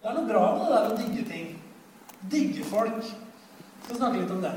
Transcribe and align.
Det 0.00 0.08
er 0.08 0.14
noe 0.16 0.28
bra 0.30 0.42
med 0.56 0.62
det 0.64 0.76
der 0.76 0.86
å 0.88 0.94
digge 0.96 1.22
ting. 1.28 1.48
Digge 2.32 2.62
folk. 2.64 3.02
Vi 3.04 3.82
Skal 3.84 3.98
snakke 3.98 4.22
litt 4.22 4.30
om 4.32 4.38
det. 4.40 4.52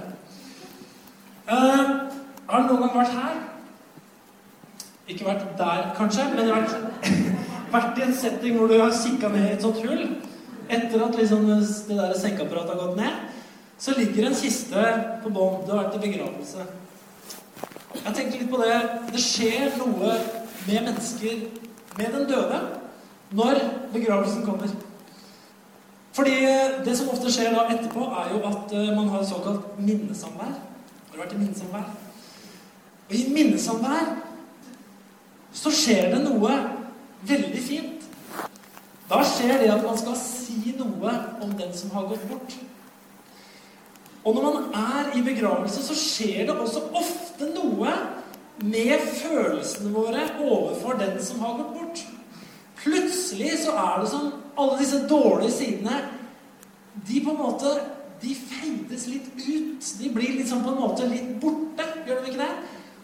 Uh, 1.49 1.89
har 2.47 2.61
du 2.63 2.69
noen 2.69 2.85
gang 2.85 2.93
vært 2.95 3.17
her? 3.17 3.41
Ikke 5.11 5.27
vært 5.27 5.49
der, 5.59 5.89
kanskje, 5.97 6.29
men 6.31 6.47
vært, 6.47 6.77
vært 7.73 7.99
i 7.99 8.05
en 8.05 8.15
setting 8.15 8.55
hvor 8.55 8.71
du 8.71 8.77
har 8.79 8.95
kikka 8.95 9.33
ned 9.33 9.49
i 9.49 9.57
et 9.57 9.65
sånt 9.65 9.81
hull. 9.83 10.05
Etter 10.71 11.03
at 11.09 11.19
liksom 11.19 11.43
det 11.49 11.59
der 11.89 12.15
sekkeapparatet 12.21 12.71
har 12.71 12.79
gått 12.85 13.01
ned, 13.01 13.19
så 13.83 13.97
ligger 13.99 14.29
en 14.29 14.39
kiste 14.39 14.85
på 15.25 15.33
bånn. 15.35 15.59
Du 15.65 15.73
har 15.73 15.81
vært 15.81 15.99
i 15.99 16.05
begravelse. 16.05 16.69
Jeg 17.97 18.15
tenkte 18.15 18.39
litt 18.39 18.47
på 18.55 18.63
det. 18.63 18.79
Det 19.11 19.27
skjer 19.27 19.75
noe 19.75 20.15
med 20.69 20.87
mennesker, 20.87 21.45
med 21.99 22.15
den 22.15 22.31
døde, 22.31 22.63
når 23.35 23.59
begravelsen 23.91 24.47
kommer. 24.47 24.71
Fordi 26.13 26.35
det 26.85 26.93
som 26.97 27.09
ofte 27.09 27.31
skjer 27.33 27.55
da 27.55 27.65
etterpå, 27.73 28.05
er 28.05 28.33
jo 28.35 28.43
at 28.45 28.73
eh, 28.77 28.91
man 28.93 29.09
har 29.09 29.25
såkalt 29.25 29.79
minnesamvær. 29.79 30.53
Har 30.53 31.15
du 31.15 31.21
vært 31.21 31.33
i 31.33 31.39
minnesamvær? 31.41 31.87
Og 33.07 33.15
i 33.17 33.23
minnesamvær 33.33 34.13
så 35.53 35.73
skjer 35.73 36.11
det 36.13 36.21
noe 36.25 36.53
veldig 37.25 37.63
fint. 37.63 38.05
Da 39.09 39.21
skjer 39.25 39.59
det 39.61 39.71
at 39.73 39.83
man 39.85 39.97
skal 39.97 40.15
si 40.17 40.73
noe 40.77 41.17
om 41.43 41.57
den 41.57 41.73
som 41.77 41.91
har 41.93 42.07
gått 42.09 42.23
bort. 42.29 42.55
Og 44.23 44.35
når 44.35 44.43
man 44.45 44.69
er 44.79 45.17
i 45.17 45.23
begravelse, 45.25 45.83
så 45.83 45.97
skjer 45.97 46.47
det 46.47 46.55
også 46.55 46.85
ofte 46.95 47.49
noe 47.51 47.91
med 48.63 49.01
følelsene 49.17 49.91
våre 49.91 50.29
overfor 50.39 50.95
den 51.01 51.17
som 51.23 51.41
har 51.43 51.57
gått 51.59 51.73
bort. 51.79 52.05
Plutselig 52.83 53.57
så 53.65 53.75
er 53.75 54.01
det 54.01 54.09
som 54.13 54.31
alle 54.57 54.79
disse 54.79 55.03
dårlige 55.09 55.51
sidene 55.51 56.01
De 57.07 57.21
på 57.25 57.33
en 57.33 57.41
måte 57.41 57.71
de 58.23 58.35
feides 58.37 59.07
litt 59.11 59.25
ut. 59.35 59.87
De 59.99 60.09
blir 60.13 60.37
liksom 60.37 60.61
på 60.63 60.71
en 60.71 60.79
måte 60.79 61.07
litt 61.09 61.33
borte. 61.41 61.83
Gjør 62.07 62.21
de 62.21 62.31
ikke 62.31 62.45
det? 62.45 62.51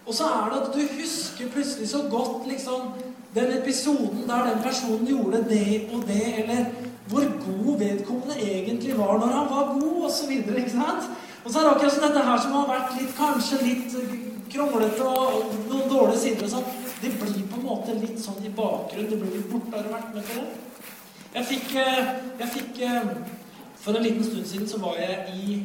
Og 0.05 0.15
så 0.15 0.29
er 0.31 0.45
det 0.51 0.59
at 0.61 0.69
du 0.73 0.93
husker 0.99 1.49
plutselig 1.53 1.89
så 1.91 2.05
godt 2.11 2.47
liksom 2.47 2.93
den 3.35 3.51
episoden 3.57 4.23
der 4.29 4.47
den 4.47 4.63
personen 4.63 5.09
gjorde 5.09 5.43
det 5.49 5.89
og 5.93 6.05
det, 6.07 6.23
eller 6.43 6.69
hvor 7.09 7.25
god 7.45 7.79
vedkommende 7.79 8.39
egentlig 8.41 8.97
var 8.97 9.19
når 9.19 9.35
han 9.35 9.49
var 9.49 9.73
god, 9.81 10.05
osv. 10.07 10.31
Ikke 10.31 10.71
sant? 10.71 11.09
Og 11.43 11.51
så 11.51 11.59
er 11.59 11.63
det 11.63 11.73
akkurat 11.73 11.93
som 11.93 12.07
dette 12.07 12.25
her 12.29 12.41
som 12.45 12.55
har 12.57 12.71
vært 12.71 12.95
litt, 13.01 13.13
kanskje 13.17 13.61
litt 13.65 13.99
kronglete 14.53 15.05
og 15.05 15.53
noen 15.69 15.91
dårlige 15.91 16.23
sider 16.23 16.47
og 16.47 16.55
sånn. 16.55 16.73
Det 16.99 17.13
blir 17.19 17.45
på 17.51 17.59
en 17.59 17.67
måte 17.67 17.99
litt 17.99 18.17
sånn 18.23 18.41
i 18.45 18.55
bakgrunnen. 18.55 19.11
Det 19.11 19.19
blir 19.19 19.37
litt 19.37 19.51
borte. 19.51 19.75
Har 19.75 19.85
du 19.85 19.93
vært 19.93 20.15
med 20.15 20.25
på 20.31 20.39
det? 20.39 20.68
Jeg 21.33 21.45
fikk, 21.45 21.75
eh, 21.77 22.05
jeg 22.39 22.49
fikk 22.53 22.79
eh, 22.81 23.09
For 23.79 23.93
en 23.93 24.03
liten 24.03 24.23
stund 24.23 24.45
siden 24.45 24.67
så 24.67 24.79
var 24.81 24.95
jeg 24.97 25.33
i 25.35 25.59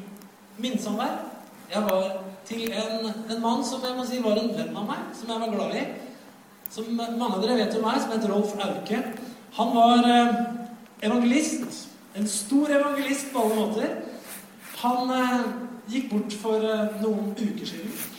minnesamvær. 0.59 1.15
Jeg 1.73 1.83
var 1.83 2.03
til 2.47 2.73
en, 2.73 3.07
en, 3.31 3.41
mann 3.43 3.65
som 3.65 3.81
jeg 3.83 3.97
må 3.97 4.05
si 4.07 4.21
var 4.23 4.39
en 4.39 4.53
venn 4.55 4.77
av 4.77 4.85
meg, 4.87 5.07
som 5.17 5.33
jeg 5.33 5.41
var 5.41 5.55
glad 5.55 5.75
i. 5.81 5.85
Som 6.71 6.93
mange 6.95 7.31
av 7.31 7.41
dere 7.43 7.57
vet 7.59 7.77
om 7.79 7.87
meg, 7.89 7.99
som 8.03 8.13
heter 8.13 8.31
Rolf 8.31 8.53
Auke. 8.55 9.01
Han 9.57 9.73
var 9.75 10.09
eh, 10.11 10.39
evangelist. 11.09 11.89
En 12.15 12.29
stor 12.29 12.71
evangelist 12.71 13.33
på 13.33 13.43
alle 13.43 13.57
måter. 13.59 13.97
Han 14.85 15.11
gikk 15.91 16.13
bort 16.13 16.37
for 16.45 16.69
noen 17.01 17.33
uker 17.41 17.67
siden. 17.67 18.14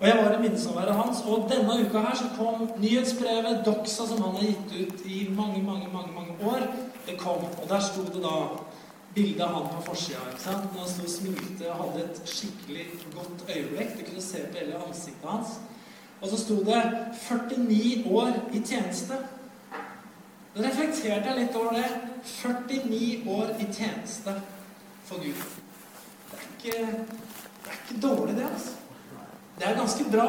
Og 0.00 0.08
jeg 0.08 0.16
var 0.16 0.34
i 0.36 0.42
minnesamværet 0.42 0.94
hans, 0.94 1.22
og 1.24 1.48
denne 1.50 1.76
uka 1.86 1.98
her 2.04 2.16
så 2.16 2.28
kom 2.36 2.66
nyhetsbrevet 2.78 3.62
Doxa, 3.64 4.06
som 4.06 4.22
han 4.22 4.34
har 4.36 4.42
gitt 4.50 4.74
ut 4.80 5.06
i 5.06 5.28
mange, 5.36 5.62
mange, 5.62 5.88
mange 5.92 6.12
mange 6.12 6.34
år. 6.52 6.66
Det 7.06 7.16
kom, 7.18 7.44
og 7.62 7.68
der 7.68 7.80
sto 7.80 8.04
det 8.04 8.20
da 8.20 8.34
bilde 9.14 9.44
av 9.44 9.54
han 9.54 9.70
på 9.72 9.86
forsida. 9.86 10.20
Når 10.44 10.80
han 10.82 10.90
sto 10.92 11.06
og 11.06 11.10
smilte 11.14 11.70
og 11.72 11.80
hadde 11.80 12.04
et 12.04 12.20
skikkelig 12.28 12.86
godt 13.14 13.48
øyeblikk. 13.56 13.96
Du 13.98 14.04
kunne 14.10 14.22
se 14.22 14.44
på 14.44 14.58
hele 14.60 14.82
ansiktet 14.88 15.30
hans. 15.30 15.56
Og 16.20 16.28
så 16.28 16.40
sto 16.44 16.60
det 16.64 16.82
49 17.28 18.04
år 18.12 18.36
i 18.52 18.60
tjeneste. 18.60 19.16
Da 20.56 20.64
reflekterte 20.64 21.28
jeg 21.30 21.38
litt 21.40 21.56
over 21.56 21.72
det. 21.76 21.88
49 22.24 23.30
år 23.32 23.56
i 23.60 23.72
tjeneste 23.72 24.40
for 25.04 25.24
Gud. 25.24 25.44
Det 26.30 26.38
er 26.40 26.48
ikke, 26.56 26.86
det 27.64 27.72
er 27.72 27.80
ikke 27.80 28.00
dårlig, 28.02 28.36
det, 28.36 28.50
altså. 28.52 28.85
Det 29.58 29.66
er 29.66 29.80
ganske 29.80 30.04
bra. 30.12 30.28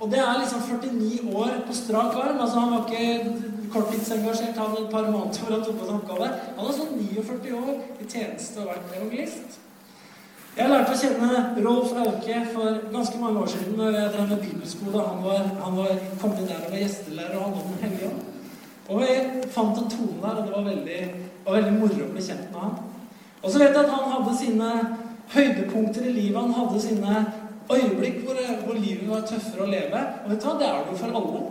Og 0.00 0.10
det 0.10 0.18
er 0.18 0.38
liksom 0.40 0.62
49 0.68 1.34
år 1.34 1.50
på 1.66 1.74
strak 1.74 2.14
arm. 2.14 2.40
altså 2.40 2.60
Han 2.60 2.72
var 2.72 2.86
ikke 2.86 3.34
korttidsengasjert 3.72 4.56
han 4.56 4.78
et 4.84 4.90
par 4.90 5.10
måneder 5.10 5.38
hvor 5.40 5.52
han 5.54 5.64
tok 5.64 5.78
på 5.78 5.86
seg 5.86 5.94
oppgave. 5.94 6.30
Han 6.58 6.66
er 6.68 6.78
sånn 6.78 6.96
49 6.98 7.52
år 7.58 7.76
i 8.02 8.08
tjeneste 8.08 8.60
og 8.60 8.72
vært 8.72 8.96
evangelist. 8.96 9.60
Jeg 10.52 10.68
lærte 10.68 10.92
å 10.92 10.98
kjenne 11.00 11.36
Rolf 11.64 11.94
Auke 11.96 12.40
for 12.52 12.80
ganske 12.92 13.20
mange 13.20 13.40
år 13.40 13.46
siden 13.54 13.78
da 13.78 13.86
jeg 13.94 14.10
drev 14.16 14.26
med 14.34 14.42
bibelskole. 14.42 15.04
Han 15.06 15.22
var, 15.24 15.46
han 15.62 15.78
var 15.78 16.02
kommet 16.20 16.42
der 16.44 16.66
og 16.66 16.74
var 16.74 16.82
gjestelærer, 16.82 17.38
og 17.38 17.44
han 17.46 17.54
var 17.54 17.70
Den 17.70 17.84
hellige 17.86 18.10
ånd. 18.10 18.26
Og 18.88 19.00
jeg 19.06 19.46
fant 19.54 19.78
en 19.78 19.88
tone 19.94 20.18
der, 20.20 20.34
og 20.34 20.42
det 20.44 20.52
var 20.56 20.66
veldig, 20.66 20.98
var 21.46 21.56
veldig 21.56 21.72
moro 21.78 22.02
å 22.04 22.10
bli 22.12 22.26
kjent 22.26 22.50
med 22.52 22.60
han. 22.66 22.74
Og 23.40 23.48
så 23.48 23.62
vet 23.62 23.72
jeg 23.72 23.86
at 23.86 23.94
han 23.94 24.12
hadde 24.12 24.36
sine 24.42 24.72
høydepunkter 25.32 26.04
i 26.10 26.12
livet. 26.18 26.42
Han 26.42 26.52
hadde 26.58 26.82
sine 26.84 27.24
øyeblikk 27.76 28.22
hvor, 28.24 28.38
hvor, 28.64 28.74
livet 28.78 29.10
var 29.10 29.26
tøffere 29.28 29.66
å 29.66 29.70
leve. 29.70 30.00
Og 30.24 30.32
vet 30.32 30.42
du 30.42 30.48
hva, 30.48 30.56
det 30.60 30.68
er 30.68 30.80
det 30.80 30.94
jo 30.94 31.02
for 31.02 31.20
alle. 31.20 31.44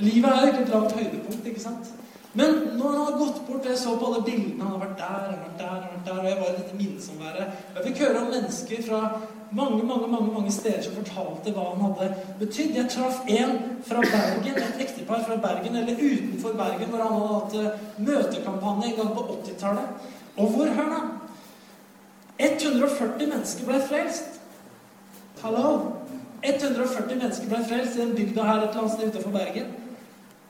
Livet 0.00 0.30
er 0.30 0.40
jo 0.40 0.52
ikke 0.52 0.62
et 0.62 0.74
langt 0.74 0.96
høydepunkt, 0.98 1.50
ikke 1.52 1.64
sant? 1.64 1.90
Men 2.32 2.50
når 2.78 2.88
han 2.94 3.04
har 3.04 3.18
gått 3.18 3.38
bort 3.46 3.64
og 3.64 3.66
Jeg 3.66 3.78
så 3.78 3.96
på 3.98 4.06
alle 4.06 4.22
bildene. 4.22 4.62
Han 4.62 4.72
har 4.76 4.82
vært 4.84 4.98
der, 4.98 5.14
han 5.18 5.32
har 5.34 5.40
vært 5.44 5.58
der, 5.58 5.70
han 5.74 5.82
har 5.82 5.92
vært 5.94 6.06
der. 6.06 6.18
Og 6.20 6.28
jeg 6.28 6.38
var 6.40 6.50
i 6.50 6.58
dette 6.60 6.78
minnesomværet 6.78 7.76
Jeg 7.76 7.86
fikk 7.86 8.02
høre 8.04 8.20
om 8.20 8.32
mennesker 8.34 8.82
fra 8.86 9.00
mange 9.52 9.82
mange, 9.82 10.06
mange, 10.06 10.32
mange 10.32 10.52
steder 10.52 10.82
som 10.82 10.94
fortalte 10.94 11.52
hva 11.54 11.64
han 11.72 11.82
hadde 11.88 12.10
betydd. 12.38 12.76
Jeg 12.76 12.90
traff 12.94 13.24
en 13.26 13.56
fra 13.86 14.04
Bergen, 14.04 14.60
et 14.62 14.84
ektepar 14.84 15.24
fra 15.26 15.38
Bergen, 15.42 15.76
eller 15.76 15.98
utenfor 15.98 16.54
Bergen, 16.60 16.92
hvor 16.92 17.02
han 17.02 17.16
hadde 17.16 17.34
hatt 17.34 17.56
eh, 17.58 17.88
møtekampanje 18.06 18.92
en 18.92 18.98
gang 19.00 19.14
på 19.16 19.26
80-tallet. 19.34 20.12
Og 20.36 20.54
hvor, 20.54 20.70
hør 20.76 20.92
nå 20.94 21.00
140 22.40 23.26
mennesker 23.26 23.66
ble 23.68 23.80
frelst. 23.88 24.39
Hallo! 25.40 25.96
140 26.42 27.16
mennesker 27.16 27.48
ble 27.48 27.58
frelst 27.64 27.94
i 27.96 28.02
den 28.02 28.10
bygda 28.12 28.44
her 28.44 28.58
et 28.58 28.66
eller 28.66 28.82
annet 28.82 28.92
sted 28.92 29.08
utenfor 29.08 29.32
Bergen. 29.32 29.70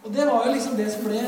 Og 0.03 0.15
det 0.17 0.25
var 0.27 0.47
jo 0.47 0.55
liksom 0.57 0.75
det 0.79 0.87
som 0.91 1.05
ble 1.07 1.21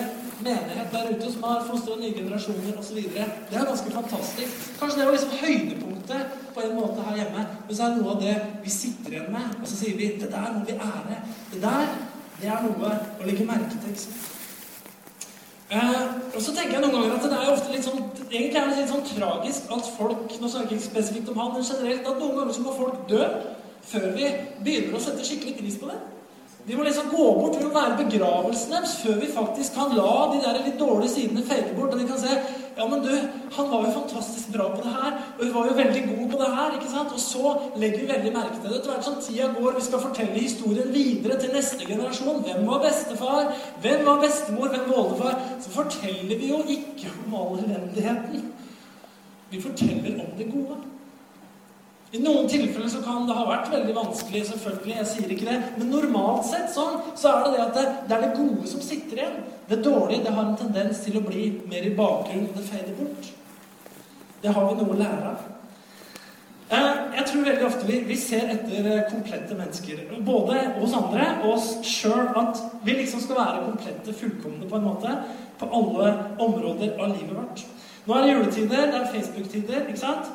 menighet 0.42 0.90
der 0.90 1.12
ute, 1.12 1.28
som 1.30 1.44
har 1.46 1.62
fostra 1.68 1.94
nye 2.00 2.16
generasjoner 2.16 2.80
osv. 2.80 2.98
Det 3.12 3.22
er 3.22 3.68
ganske 3.68 3.94
fantastisk. 3.94 4.64
Kanskje 4.80 4.98
det 4.98 5.06
var 5.06 5.14
liksom 5.14 5.38
høydepunktet 5.44 6.34
på 6.56 6.64
en 6.64 6.74
måte 6.80 7.06
her 7.06 7.20
hjemme. 7.20 7.46
Men 7.68 7.78
så 7.78 7.86
er 7.86 7.94
det 7.94 8.02
noe 8.02 8.16
av 8.16 8.24
det 8.24 8.34
vi 8.64 8.74
sitter 8.80 9.14
igjen 9.14 9.32
med, 9.36 9.54
og 9.60 9.70
så 9.70 9.78
sier 9.78 9.98
vi 10.00 10.10
det 10.18 10.32
der 10.34 10.52
må 10.56 10.66
vi 10.66 10.78
ære. 10.90 11.22
Det 11.52 11.62
der, 11.62 11.96
det 12.40 12.50
er 12.50 12.66
noe 12.66 12.94
å 12.98 13.30
legge 13.30 13.46
merke 13.46 13.78
til. 13.86 14.06
Eh, 15.72 16.00
og 16.34 16.42
så 16.44 16.52
tenker 16.52 16.76
jeg 16.76 16.82
noen 16.84 16.98
ganger 16.98 17.14
at 17.16 17.22
det 17.32 17.36
er 17.38 17.50
ofte 17.54 17.72
litt 17.72 17.86
sånn 17.86 18.02
egentlig 18.28 18.58
er 18.60 18.66
det 18.68 18.80
litt 18.82 18.90
sånn 18.90 19.06
tragisk 19.08 19.70
at 19.72 19.86
folk 19.96 20.34
Nå 20.36 20.50
snakker 20.52 20.74
jeg 20.74 20.82
ikke 20.82 20.88
spesifikt 20.90 21.30
om 21.32 21.38
han, 21.40 21.54
men 21.54 21.64
generelt 21.64 22.08
at 22.10 22.18
noen 22.20 22.34
ganger 22.36 22.56
så 22.56 22.64
må 22.66 22.74
folk 22.76 23.06
dø 23.08 23.22
før 23.88 24.04
vi 24.14 24.26
begynner 24.66 24.98
å 24.98 25.00
sette 25.02 25.24
skikkelig 25.26 25.56
pris 25.58 25.78
på 25.80 25.88
det. 25.88 25.96
Vi 26.66 26.76
må 26.78 26.84
liksom 26.86 27.08
gå 27.10 27.24
bort, 27.34 27.56
vi 27.58 27.64
må 27.66 27.72
være 27.74 27.96
begravelsen 28.04 28.70
deres 28.70 28.92
før 29.02 29.16
vi 29.18 29.30
faktisk 29.34 29.74
kan 29.74 29.96
la 29.98 30.12
de 30.30 30.42
der 30.44 30.60
litt 30.62 30.76
dårlige 30.78 31.10
sidene 31.10 31.42
fake 31.46 31.72
bort. 31.74 31.94
Og 31.96 31.98
vi 31.98 32.06
kan 32.06 32.20
se 32.22 32.36
ja, 32.76 32.86
men 32.88 33.02
du, 33.02 33.10
han 33.56 33.66
var 33.70 33.82
jo 33.84 33.90
fantastisk 33.96 34.52
bra 34.54 34.68
på 34.72 34.84
det 34.84 34.92
her, 34.94 35.16
og 35.38 35.42
hun 35.42 35.54
var 35.54 35.66
jo 35.68 35.74
veldig 35.76 36.04
god 36.06 36.22
på 36.30 36.38
det 36.40 36.50
her. 36.54 36.76
ikke 36.78 36.92
sant? 36.92 37.12
Og 37.12 37.20
så 37.20 37.50
legger 37.82 37.98
vi 38.00 38.12
veldig 38.12 38.32
merke 38.36 38.60
til 38.60 38.70
det. 38.70 38.78
Etter 38.78 38.94
hvert 38.94 39.08
som 39.08 39.18
tida 39.26 39.50
går, 39.58 39.74
vi 39.76 39.84
skal 39.88 40.04
fortelle 40.06 40.46
historien 40.46 40.94
videre 40.94 41.40
til 41.42 41.52
neste 41.56 41.90
generasjon. 41.90 42.40
Hvem 42.46 42.70
var 42.70 42.80
bestefar? 42.86 43.52
Hvem 43.84 44.06
var 44.06 44.22
bestemor? 44.22 44.72
Hvem 44.72 44.88
var 44.88 45.02
oldefar? 45.02 45.44
Så 45.66 45.74
forteller 45.76 46.38
vi 46.38 46.54
jo 46.54 46.62
ikke 46.78 47.12
om 47.26 47.36
all 47.42 47.60
elendigheten. 47.66 48.48
Vi 49.50 49.60
forteller 49.60 50.24
om 50.24 50.32
det 50.38 50.52
gode. 50.54 50.80
I 52.12 52.20
noen 52.20 52.48
tilfeller 52.50 52.90
så 52.92 53.00
kan 53.00 53.24
det 53.24 53.34
ha 53.38 53.44
vært 53.48 53.70
veldig 53.72 53.94
vanskelig, 53.96 54.42
selvfølgelig, 54.50 54.96
jeg 54.98 55.08
sier 55.08 55.30
ikke 55.32 55.46
det, 55.48 55.54
men 55.78 55.88
normalt 55.94 56.44
sett 56.44 56.68
sånn, 56.74 56.98
så 57.16 57.30
er 57.30 57.46
det 57.46 57.52
det 57.54 57.62
at 57.62 57.78
det, 57.78 57.84
det, 58.10 58.16
er 58.16 58.26
det 58.26 58.34
gode 58.36 58.68
som 58.68 58.82
sitter 58.84 59.22
igjen. 59.22 59.38
Det 59.70 59.78
dårlige 59.86 60.26
det 60.26 60.34
har 60.36 60.50
en 60.50 60.58
tendens 60.60 61.00
til 61.06 61.16
å 61.16 61.24
bli 61.24 61.46
mer 61.72 61.88
i 61.88 61.94
bakgrunnen, 61.96 62.50
det 62.52 62.66
feider 62.68 62.98
bort. 62.98 63.32
Det 64.44 64.52
har 64.52 64.68
vi 64.68 64.76
noe 64.76 64.92
å 64.92 65.00
lære 65.00 65.32
av. 65.32 65.48
Eh, 66.72 67.00
jeg 67.16 67.26
tror 67.30 67.48
veldig 67.48 67.66
ofte 67.70 67.88
vi, 67.88 67.98
vi, 68.08 68.20
ser 68.20 68.52
etter 68.58 68.92
eh, 68.92 69.02
komplette 69.08 69.56
mennesker, 69.56 70.04
både 70.28 70.60
hos 70.82 70.94
andre 70.96 71.32
og 71.42 71.50
oss 71.54 71.74
sjøl, 71.88 72.28
at 72.42 72.60
vi 72.84 73.00
liksom 73.00 73.24
skal 73.24 73.40
være 73.40 73.66
komplette, 73.70 74.20
fullkomne 74.20 74.68
på 74.68 74.78
en 74.82 74.88
måte, 74.90 75.16
på 75.60 75.72
alle 75.80 76.12
områder 76.36 76.92
av 76.98 77.12
livet 77.16 77.36
vårt. 77.40 77.64
Nå 78.04 78.16
er 78.18 78.24
det 78.26 78.32
juletider, 78.34 78.88
det 78.90 79.00
er 79.00 79.12
Facebook-tider, 79.14 79.84
ikke 79.86 80.00
sant? 80.00 80.32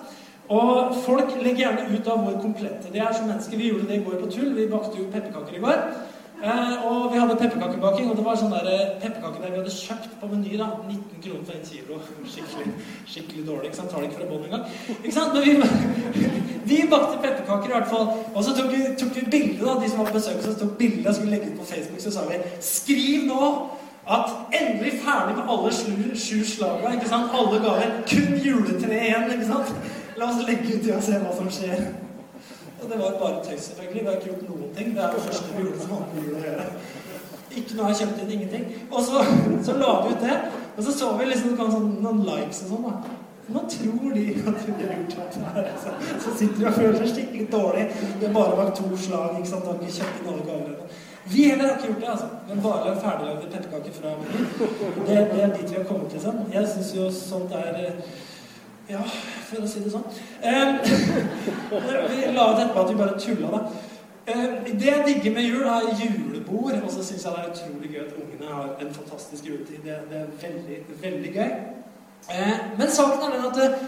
Og 0.50 0.96
folk 1.04 1.34
legger 1.42 1.66
gjerne 1.66 1.88
ut 1.92 2.08
av 2.08 2.22
hvor 2.24 2.38
komplette 2.42 2.92
de 2.94 3.02
er 3.04 3.16
som 3.16 3.28
mennesker. 3.28 3.60
Vi 3.60 3.72
gjorde 3.72 3.90
det 3.90 3.98
i 4.00 4.04
går 4.06 4.22
på 4.22 4.30
tull. 4.32 4.54
Vi 4.56 4.70
bakte 4.72 5.00
jo 5.00 5.10
pepperkaker 5.12 5.58
i 5.58 5.64
går. 5.64 5.82
Eh, 6.44 6.86
og 6.86 7.14
vi 7.14 7.18
hadde 7.18 7.36
pepperkakebaking, 7.36 8.10
og 8.12 8.18
det 8.20 8.24
var 8.26 8.36
sånn 8.38 8.52
der 8.54 8.68
eh, 8.70 8.90
pepperkaker 9.02 9.42
der 9.42 9.56
vi 9.56 9.58
hadde 9.58 9.72
kjøpt 9.74 10.12
på 10.22 10.28
Meny. 10.30 10.52
da, 10.60 10.68
19 10.86 11.24
kroner 11.24 11.48
for 11.48 11.58
en 11.58 11.66
kilo. 11.66 11.98
Skikkelig, 12.34 12.74
skikkelig 13.10 13.46
dårlig. 13.48 13.72
ikke 13.72 13.80
sant? 13.80 13.90
Tar 13.90 14.04
det 14.04 14.12
ikke 14.12 14.20
fra 14.20 14.30
bånn 14.30 14.46
engang. 14.46 14.68
Ikke 15.00 15.16
sant? 15.16 15.34
Men 15.34 15.42
vi, 15.48 15.56
vi 16.70 16.80
bakte 16.92 17.18
pepperkaker 17.26 17.74
i 17.74 17.76
hvert 17.80 17.90
fall. 17.90 18.14
Og 18.36 18.46
så 18.46 18.54
tok 18.54 18.70
vi, 18.70 18.84
tok 19.02 19.18
vi 19.18 19.26
bilde, 19.34 19.66
da, 19.66 19.76
de 19.82 19.90
som 19.90 20.04
var 20.04 20.12
på 20.12 20.20
besøk, 20.20 20.38
oss, 20.46 20.62
tok 20.62 20.78
bilde 20.78 21.10
og 21.10 21.18
skulle 21.18 21.34
legge 21.34 21.50
ut 21.50 21.60
på 21.64 21.70
Facebook. 21.74 22.06
Så 22.06 22.14
sa 22.14 22.30
vi 22.30 22.40
skriv 22.70 23.26
nå 23.32 23.52
at 24.08 24.30
endelig 24.62 24.94
ferdig 25.02 25.40
med 25.40 25.50
alle 25.52 25.74
sju, 25.74 26.44
slaga. 26.54 26.94
ikke 26.94 27.10
sant? 27.10 27.34
Alle 27.34 27.66
gaver. 27.66 27.98
Kun 28.14 28.38
juletre 28.46 28.94
igjen. 28.94 29.32
ikke 29.34 29.50
sant? 29.50 29.74
La 30.18 30.30
oss 30.30 30.48
legge 30.48 30.75
ut 30.75 30.86
det 30.86 30.94
og 30.96 31.04
se 31.06 31.18
hva 31.22 31.34
som 31.38 31.50
skjer. 31.54 31.84
Og 32.81 32.90
det 32.90 32.98
var 33.00 33.18
bare 33.22 33.44
tøys, 33.46 33.68
selvfølgelig. 33.69 34.02
Vi 34.02 34.08
har 34.08 34.16
ikke 34.18 34.31
gjort 34.31 34.48
noen 34.50 34.72
ting. 34.78 34.96
Det 34.96 35.04
er 35.04 35.14
det 35.14 35.22
første 35.28 35.52
vi 35.54 35.66
gjorde 35.66 35.84
som 35.84 35.94
hadde 35.94 36.16
med 36.16 36.25
jul 36.25 36.40
å 36.40 36.42
gjøre. 36.48 36.66
Ikke 37.58 37.78
noe 37.78 37.92
jeg 37.92 38.00
kjøpt 38.02 38.24
inn, 38.24 38.34
ingenting. 38.38 38.66
Og 38.92 39.06
så, 39.06 39.22
så 39.66 39.78
la 39.78 39.94
vi 40.04 40.16
ut 40.16 40.25
det. 40.25 40.38
Og 40.75 40.84
så 40.86 40.94
så 40.98 41.14
vi 41.19 41.30
liksom 41.30 41.56
sånn, 41.58 41.88
noen 42.06 42.22
likes 42.25 42.64
og 42.66 42.74
sånn. 42.74 42.88
da. 42.90 43.16
Nå 43.48 43.64
tror 43.72 44.16
de 44.18 44.24
at 44.52 44.64
vi 44.68 44.74
har 44.80 44.96
gjort 44.98 45.14
dette 45.18 45.52
her. 45.56 45.69
Så, 45.84 45.94
så 46.25 46.34
sitter 46.40 46.60
de 46.60 46.70
og 46.70 46.80
føler 46.80 46.98
seg 47.02 47.13
skikkelig 47.13 47.50
dårlig. 47.54 47.86
Det 48.22 48.30
er 48.30 48.34
bare 48.36 48.58
bak 48.60 48.74
to 48.78 48.90
slag. 49.06 49.38
ikke 49.38 49.52
sant? 49.54 49.70
Har 49.70 49.78
ikke 49.78 50.00
kjøpt 50.00 50.22
inn 50.24 50.31
alle 50.34 50.48
gavene. 50.50 50.90
Vi 51.28 51.44
heller 51.52 51.70
har 51.70 51.78
ikke 51.78 51.92
gjort 51.92 52.04
det, 52.04 52.10
altså. 52.16 52.28
Men 52.48 52.63
bare 52.63 52.96
ferdiglagde 53.04 53.52
pepperkaker 53.54 53.96
fra 54.00 54.16
Meny. 54.22 54.46
Det, 55.08 55.18
det 55.34 55.44
er 55.44 55.54
dit 55.58 55.72
vi 55.72 55.78
har 55.78 55.88
kommet, 55.90 56.13
liksom. 56.18 56.42
Jeg 56.54 56.70
syns 56.74 56.94
jo 56.96 57.08
sånt 57.13 57.56
er 57.58 57.80
ja, 58.88 59.01
for 59.50 59.63
å 59.63 59.68
si 59.68 59.81
det 59.84 59.92
sånn. 59.92 60.06
Eh, 60.39 60.78
vi 62.12 62.22
la 62.31 62.45
ut 62.54 62.62
etterpå 62.62 62.84
at 62.84 62.92
vi 62.92 63.00
bare 63.01 63.19
tulla, 63.19 63.50
da. 63.51 63.60
Eh, 64.28 64.69
det 64.69 64.88
jeg 64.88 65.06
digger 65.07 65.36
med 65.36 65.48
jul, 65.48 65.66
er 65.68 65.89
julebord. 66.00 66.78
Og 66.80 66.94
så 66.94 67.04
syns 67.04 67.25
jeg 67.28 67.36
det 67.36 67.44
er 67.44 67.51
utrolig 67.51 67.92
gøy 67.92 68.06
at 68.06 68.16
ungene 68.22 68.54
har 68.54 68.69
en 68.84 68.94
fantastisk 68.95 69.50
juletid. 69.50 69.81
Det, 69.84 69.98
det 70.12 70.22
er 70.22 70.31
veldig, 70.44 70.80
veldig 71.04 71.34
gøy. 71.36 71.51
Eh, 72.31 72.56
men 72.80 72.94
saken 72.95 73.28
er 73.28 73.38
den 73.38 73.48
at 73.51 73.88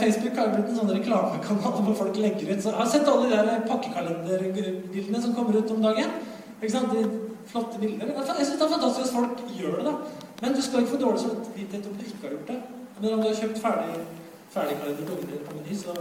Facebook 0.00 0.34
har 0.34 0.48
blitt 0.50 0.70
en 0.72 0.78
sånn 0.80 0.96
reklamekanal 0.96 1.76
hvor 1.86 1.94
folk 1.94 2.16
legger 2.18 2.48
ut 2.48 2.64
så 2.64 2.72
Jeg 2.72 2.80
har 2.80 2.88
sett 2.90 3.10
alle 3.12 3.28
de 3.30 3.36
der 3.36 3.60
pakkekalenderbildene 3.68 5.20
som 5.22 5.34
kommer 5.36 5.60
ut 5.60 5.70
om 5.70 5.84
dagen. 5.84 6.16
Ikke 6.56 6.72
sant? 6.72 6.90
De 6.90 7.04
flotte 7.52 7.78
bilder. 7.78 8.10
Jeg 8.16 8.48
syns 8.48 8.56
det 8.56 8.66
er 8.66 8.72
fantastisk 8.72 9.04
at 9.06 9.14
folk 9.14 9.44
gjør 9.54 9.76
det, 9.78 9.92
da. 9.92 10.24
Men 10.42 10.56
du 10.56 10.62
skal 10.62 10.82
ikke 10.82 10.96
få 10.96 11.02
dårlig 11.04 11.22
samvittighet 11.22 11.86
om 11.86 11.94
du 11.94 12.02
ikke 12.02 12.24
har 12.24 12.34
gjort 12.34 12.50
det. 12.50 12.73
Om 12.96 13.02
du 13.02 13.08
har 13.10 13.34
kjøpt 13.34 13.58
ferdig, 13.58 14.02
ferdigkledde 14.50 15.12
ungene 15.12 15.38
på 15.46 15.56
Meny, 15.56 15.76
så 15.76 15.94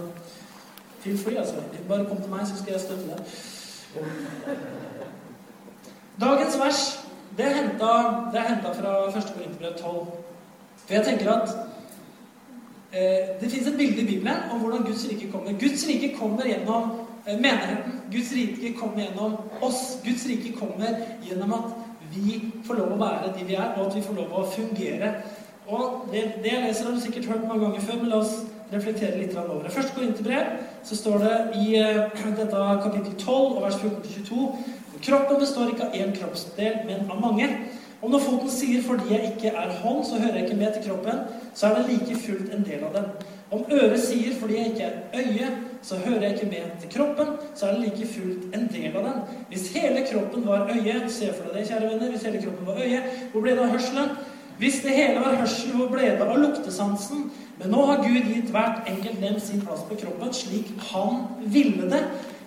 feel 1.00 1.18
free, 1.18 1.38
altså. 1.38 1.56
Bare 1.88 2.06
kom 2.06 2.22
til 2.22 2.30
meg, 2.30 2.48
så 2.48 2.58
skal 2.58 2.72
jeg 2.74 2.82
støtte 2.82 3.08
deg. 3.10 3.20
Dagens 6.22 6.60
vers 6.60 6.84
det 7.38 7.46
er 7.46 8.50
henta 8.50 8.74
fra 8.78 8.92
1. 9.10 9.14
Korinterbrev 9.36 9.74
12. 9.78 10.06
For 10.86 10.94
jeg 10.94 11.06
tenker 11.06 11.32
at 11.32 11.50
eh, 12.94 13.42
det 13.42 13.52
fins 13.52 13.68
et 13.68 13.78
bilde 13.78 14.02
i 14.02 14.06
Bibelen 14.06 14.52
om 14.52 14.60
hvordan 14.60 14.86
Guds 14.86 15.08
rike 15.10 15.32
kommer. 15.32 15.52
Guds 15.60 15.88
rike 15.88 16.16
kommer 16.18 16.46
gjennom 16.46 16.92
eh, 17.28 17.40
menigheten. 17.40 18.02
Guds 18.12 18.34
rike 18.36 18.74
kommer 18.78 19.02
gjennom 19.02 19.38
oss. 19.62 19.98
Guds 20.06 20.28
rike 20.30 20.54
kommer 20.60 21.02
gjennom 21.26 21.54
at 21.54 21.74
vi 22.14 22.52
får 22.68 22.78
lov 22.78 22.94
å 22.94 23.00
være 23.02 23.34
de 23.38 23.48
vi 23.48 23.56
er, 23.58 23.74
og 23.74 23.88
at 23.88 23.96
vi 23.98 24.06
får 24.06 24.20
lov 24.20 24.36
å 24.38 24.46
fungere 24.54 25.14
og 25.68 26.10
det, 26.12 26.24
det, 26.44 26.52
jeg 26.52 26.64
leser, 26.68 26.86
har 26.86 26.96
du 26.96 27.02
sikkert 27.02 27.26
hørt 27.26 27.48
mange 27.48 27.66
ganger 27.66 27.82
før, 27.82 28.00
men 28.02 28.12
la 28.12 28.22
oss 28.24 28.34
reflektere 28.74 29.20
litt 29.20 29.36
over 29.38 29.64
det. 29.64 29.74
Først 29.74 29.94
går 29.96 30.06
inn 30.08 30.16
til 30.18 30.28
brev, 30.28 30.56
så 30.84 30.98
står 30.98 31.24
det 31.24 31.36
i 31.62 31.68
uh, 31.80 32.24
dette 32.40 32.64
kapittel 32.84 33.14
12 33.16 33.38
og 33.38 33.62
vers 33.64 33.78
14-22 33.82 34.48
Kroppen 35.04 35.40
består 35.42 35.68
ikke 35.68 35.90
av 35.90 35.96
én 36.00 36.14
kroppsdel, 36.16 36.78
men 36.88 37.10
av 37.12 37.18
mange. 37.20 37.50
Og 38.04 38.12
når 38.12 38.22
foten 38.24 38.50
sier 38.52 38.82
'fordi 38.82 39.14
jeg 39.14 39.34
ikke 39.34 39.52
er 39.58 39.72
hånd, 39.82 40.06
så 40.06 40.20
hører 40.20 40.36
jeg 40.36 40.44
ikke 40.44 40.58
med 40.58 40.74
til 40.74 40.84
kroppen', 40.92 41.20
så 41.54 41.68
er 41.68 41.76
det 41.76 41.90
like 41.90 42.16
fullt 42.16 42.54
en 42.54 42.64
del 42.64 42.84
av 42.84 42.94
den. 42.96 43.06
Om 43.52 43.66
øret 43.72 44.00
sier 44.00 44.36
'fordi 44.40 44.58
jeg 44.58 44.66
ikke 44.66 44.84
er 44.84 45.20
øye, 45.20 45.48
så 45.82 45.96
hører 45.96 46.22
jeg 46.22 46.34
ikke 46.34 46.46
med 46.46 46.66
til 46.82 46.90
kroppen', 47.00 47.36
så 47.56 47.66
er 47.66 47.72
det 47.72 47.82
like 47.82 48.08
fullt 48.08 48.56
en 48.56 48.70
del 48.74 48.98
av 48.98 49.04
den. 49.04 49.20
Hvis 49.50 49.72
hele 49.72 50.06
kroppen 50.12 50.48
var 50.48 50.70
øye, 50.76 51.10
se 51.10 51.34
for 51.34 51.44
deg 51.44 51.60
det, 51.60 51.68
kjære 51.68 51.90
venner, 51.92 52.10
hvis 52.10 52.24
hele 52.24 52.42
kroppen 52.42 52.68
var 52.68 52.76
øye, 52.84 53.02
hvor 53.32 53.42
ble 53.42 53.52
det 53.52 53.60
av 53.60 53.70
hørselen? 53.76 54.10
Hvis 54.58 54.82
det 54.84 54.94
hele 54.96 55.20
var 55.20 55.36
hørsel, 55.40 55.72
hvor 55.78 55.90
ble 55.92 56.12
det 56.14 56.22
av 56.22 56.38
luktesansen? 56.38 57.32
Men 57.60 57.74
nå 57.74 57.86
har 57.90 58.04
Gud 58.04 58.30
gitt 58.30 58.52
hvert 58.54 58.88
enkelt 58.90 59.22
lem 59.22 59.40
sin 59.42 59.62
plass 59.66 59.84
på 59.90 59.98
kroppen 60.02 60.34
slik 60.34 60.70
han 60.92 61.26
ville 61.54 61.90
det. 61.90 62.04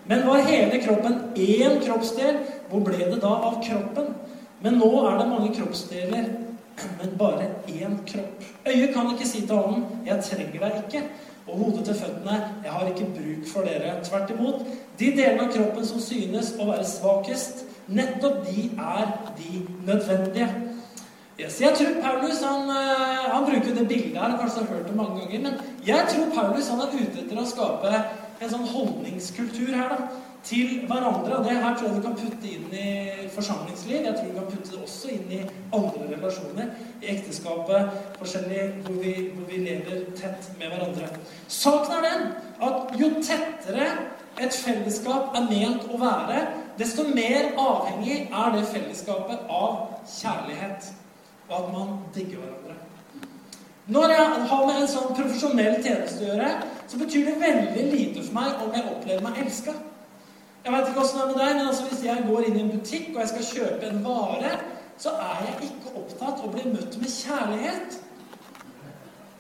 Men 0.07 0.27
var 0.27 0.47
hele 0.47 0.79
kroppen 0.83 1.19
én 1.35 1.81
kroppsdel, 1.83 2.39
hvor 2.71 2.85
ble 2.87 2.99
det 2.99 3.21
da 3.23 3.33
av 3.49 3.59
kroppen? 3.65 4.13
Men 4.63 4.79
nå 4.81 4.91
er 5.09 5.19
det 5.19 5.29
mange 5.31 5.55
kroppsdeler, 5.55 6.29
men 7.01 7.17
bare 7.19 7.49
én 7.69 7.99
kropp. 8.07 8.45
Øyet 8.67 8.95
kan 8.95 9.11
ikke 9.13 9.29
si 9.29 9.41
til 9.41 9.57
hånden 9.57 9.85
'Jeg 10.07 10.23
trenger 10.25 10.61
deg 10.61 10.73
ikke', 10.85 11.09
og 11.49 11.59
hodet 11.59 11.85
til 11.85 11.95
føttene 11.95 12.37
'Jeg 12.65 12.73
har 12.73 12.87
ikke 12.87 13.11
bruk 13.19 13.47
for 13.53 13.61
dere'. 13.61 14.05
Tvert 14.05 14.31
imot. 14.31 14.67
De 14.99 15.05
delene 15.05 15.43
av 15.43 15.53
kroppen 15.53 15.87
som 15.87 16.01
synes 16.01 16.55
å 16.61 16.67
være 16.67 16.85
svakest, 16.85 17.65
nettopp 17.89 18.47
de 18.47 18.71
er 18.79 19.07
de 19.39 19.67
nødvendige. 19.87 20.66
Yes, 21.37 21.61
jeg 21.61 21.75
tror 21.77 22.01
Paulus 22.01 22.39
han, 22.41 22.71
eh, 22.71 23.25
han 23.33 23.45
bruker 23.45 23.75
det 23.75 23.89
bildet 23.89 24.23
her, 24.23 24.39
kanskje 24.41 24.63
har 24.63 24.75
hørt 24.75 24.87
det 24.89 24.97
mange 24.97 25.21
ganger, 25.21 25.41
men 25.41 25.59
jeg 25.87 26.07
tror 26.09 26.31
Paulus 26.35 26.69
han 26.69 26.81
er 26.81 26.95
ute 26.97 27.21
etter 27.23 27.41
å 27.43 27.45
skape 27.45 27.91
en 28.41 28.53
sånn 28.55 28.65
holdningskultur 28.71 29.75
her 29.75 29.93
da, 29.93 29.99
til 30.49 30.87
hverandre. 30.89 31.37
Og 31.37 31.45
det 31.45 31.59
her 31.61 31.77
tror 31.77 31.91
jeg 31.91 31.99
du 31.99 32.07
kan 32.07 32.17
putte 32.23 32.55
inn 32.55 32.73
i 32.73 33.29
forsamlingsliv. 33.37 34.01
Jeg 34.09 34.17
tror 34.17 34.33
du 34.33 34.39
kan 34.39 34.49
putte 34.55 34.73
det 34.73 34.83
også 34.89 35.13
inn 35.13 35.37
i 35.37 35.45
andre 35.77 36.09
relasjoner. 36.15 36.75
I 37.05 37.13
ekteskapet, 37.19 37.95
forskjellig, 38.17 38.67
hvor 38.89 39.01
vi, 39.05 39.15
hvor 39.37 39.53
vi 39.53 39.63
lever 39.69 40.05
tett 40.17 40.53
med 40.57 40.73
hverandre. 40.73 41.15
Saken 41.53 41.97
er 41.99 42.07
den 42.09 42.29
at 42.65 43.01
jo 43.01 43.13
tettere 43.21 43.91
et 44.41 44.57
fellesskap 44.57 45.37
er 45.37 45.51
ment 45.53 45.85
å 45.93 46.01
være, 46.01 46.47
desto 46.81 47.05
mer 47.13 47.53
avhengig 47.61 48.23
er 48.29 48.55
det 48.57 48.69
fellesskapet 48.73 49.51
av 49.53 49.99
kjærlighet 50.09 50.95
og 51.49 51.57
at 51.59 51.73
man 51.73 51.99
digger 52.15 52.43
hverandre. 52.43 52.77
Når 53.87 54.09
jeg 54.11 54.31
har 54.51 54.63
med 54.67 54.81
en 54.81 54.89
sånn 54.91 55.13
profesjonell 55.15 55.77
tjeneste 55.79 56.25
å 56.25 56.31
gjøre, 56.33 56.49
så 56.91 56.99
betyr 56.99 57.29
det 57.29 57.37
veldig 57.43 57.85
lite 57.93 58.25
for 58.25 58.39
meg 58.41 58.65
om 58.65 58.73
jeg 58.75 58.89
opplever 58.91 59.23
meg 59.23 59.39
elska. 59.45 59.75
Jeg 60.65 60.75
vet 60.75 60.89
ikke 60.91 61.03
åssen 61.05 61.21
det 61.21 61.25
er 61.25 61.31
med 61.31 61.39
deg, 61.39 61.53
men 61.55 61.69
altså 61.71 61.85
hvis 61.87 62.03
jeg 62.03 62.25
går 62.27 62.49
inn 62.49 62.57
i 62.59 62.65
en 62.65 62.73
butikk 62.73 63.13
og 63.13 63.21
jeg 63.23 63.31
skal 63.31 63.47
kjøpe 63.53 63.91
en 63.91 64.03
vare, 64.03 64.57
så 64.99 65.13
er 65.23 65.45
jeg 65.45 65.69
ikke 65.69 65.95
opptatt 66.01 66.41
av 66.41 66.49
å 66.49 66.51
bli 66.51 66.65
møtt 66.73 66.99
med 66.99 67.13
kjærlighet. 67.15 67.99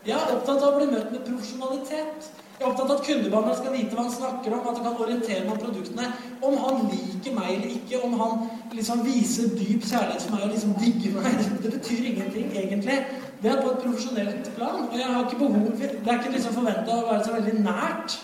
Jeg 0.07 0.15
er 0.15 0.35
opptatt 0.37 0.63
av 0.63 0.69
å 0.69 0.77
bli 0.79 0.87
møtt 0.93 1.11
med 1.11 1.25
profesjonalitet. 1.27 2.29
Jeg 2.57 2.65
er 2.65 2.71
opptatt 2.71 2.89
av 2.91 2.97
at 2.97 3.05
kundebehandleren 3.05 3.57
skal 3.59 3.75
vite 3.75 3.97
hva 3.97 4.05
han 4.07 4.15
snakker 4.15 4.55
om, 4.57 4.69
at 4.71 4.79
han 4.79 4.85
kan 4.87 5.01
orientere 5.05 5.43
meg 5.45 5.51
om 5.53 5.59
produktene. 5.61 6.07
Om 6.49 6.55
han 6.63 6.87
liker 6.89 7.35
meg 7.37 7.51
eller 7.53 7.75
ikke, 7.75 7.99
om 8.07 8.15
han 8.21 8.47
liksom 8.73 9.03
viser 9.05 9.51
dyp 9.59 9.85
kjærlighet 9.85 10.25
for 10.25 10.37
meg 10.37 10.47
og 10.47 10.55
liksom 10.55 10.73
digger 10.81 11.19
meg, 11.19 11.37
det 11.67 11.73
betyr 11.75 12.07
ingenting, 12.13 12.47
egentlig. 12.63 12.97
Det 13.43 13.51
er 13.53 13.61
på 13.61 13.75
et 13.75 13.83
profesjonelt 13.85 14.49
plan. 14.57 14.87
Og 14.87 14.97
jeg 14.97 15.13
har 15.13 15.27
ikke 15.27 15.43
behov 15.43 15.69
for, 15.69 15.85
Det 15.85 16.13
er 16.13 16.23
ikke 16.23 16.33
liksom 16.39 16.57
forventa 16.57 16.97
å 16.97 17.05
være 17.11 17.27
så 17.27 17.37
veldig 17.37 17.57
nært 17.61 18.17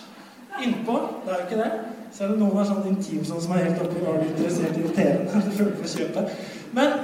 innpå. 0.65 0.97
Det 1.25 1.35
er 1.35 1.37
jo 1.37 1.45
ikke 1.49 1.61
det. 1.61 1.71
Selv 2.13 2.33
om 2.33 2.41
noen 2.41 2.59
er 2.61 2.69
sånn 2.69 2.89
intim 2.89 3.21
sånn 3.25 3.41
som 3.41 3.53
er 3.53 3.67
helt 3.67 3.85
oppi 3.85 4.01
og 4.01 4.17
er 4.17 4.27
interessert 4.31 4.77
i 4.77 4.89
TV-en. 4.97 6.33
Men 6.77 6.97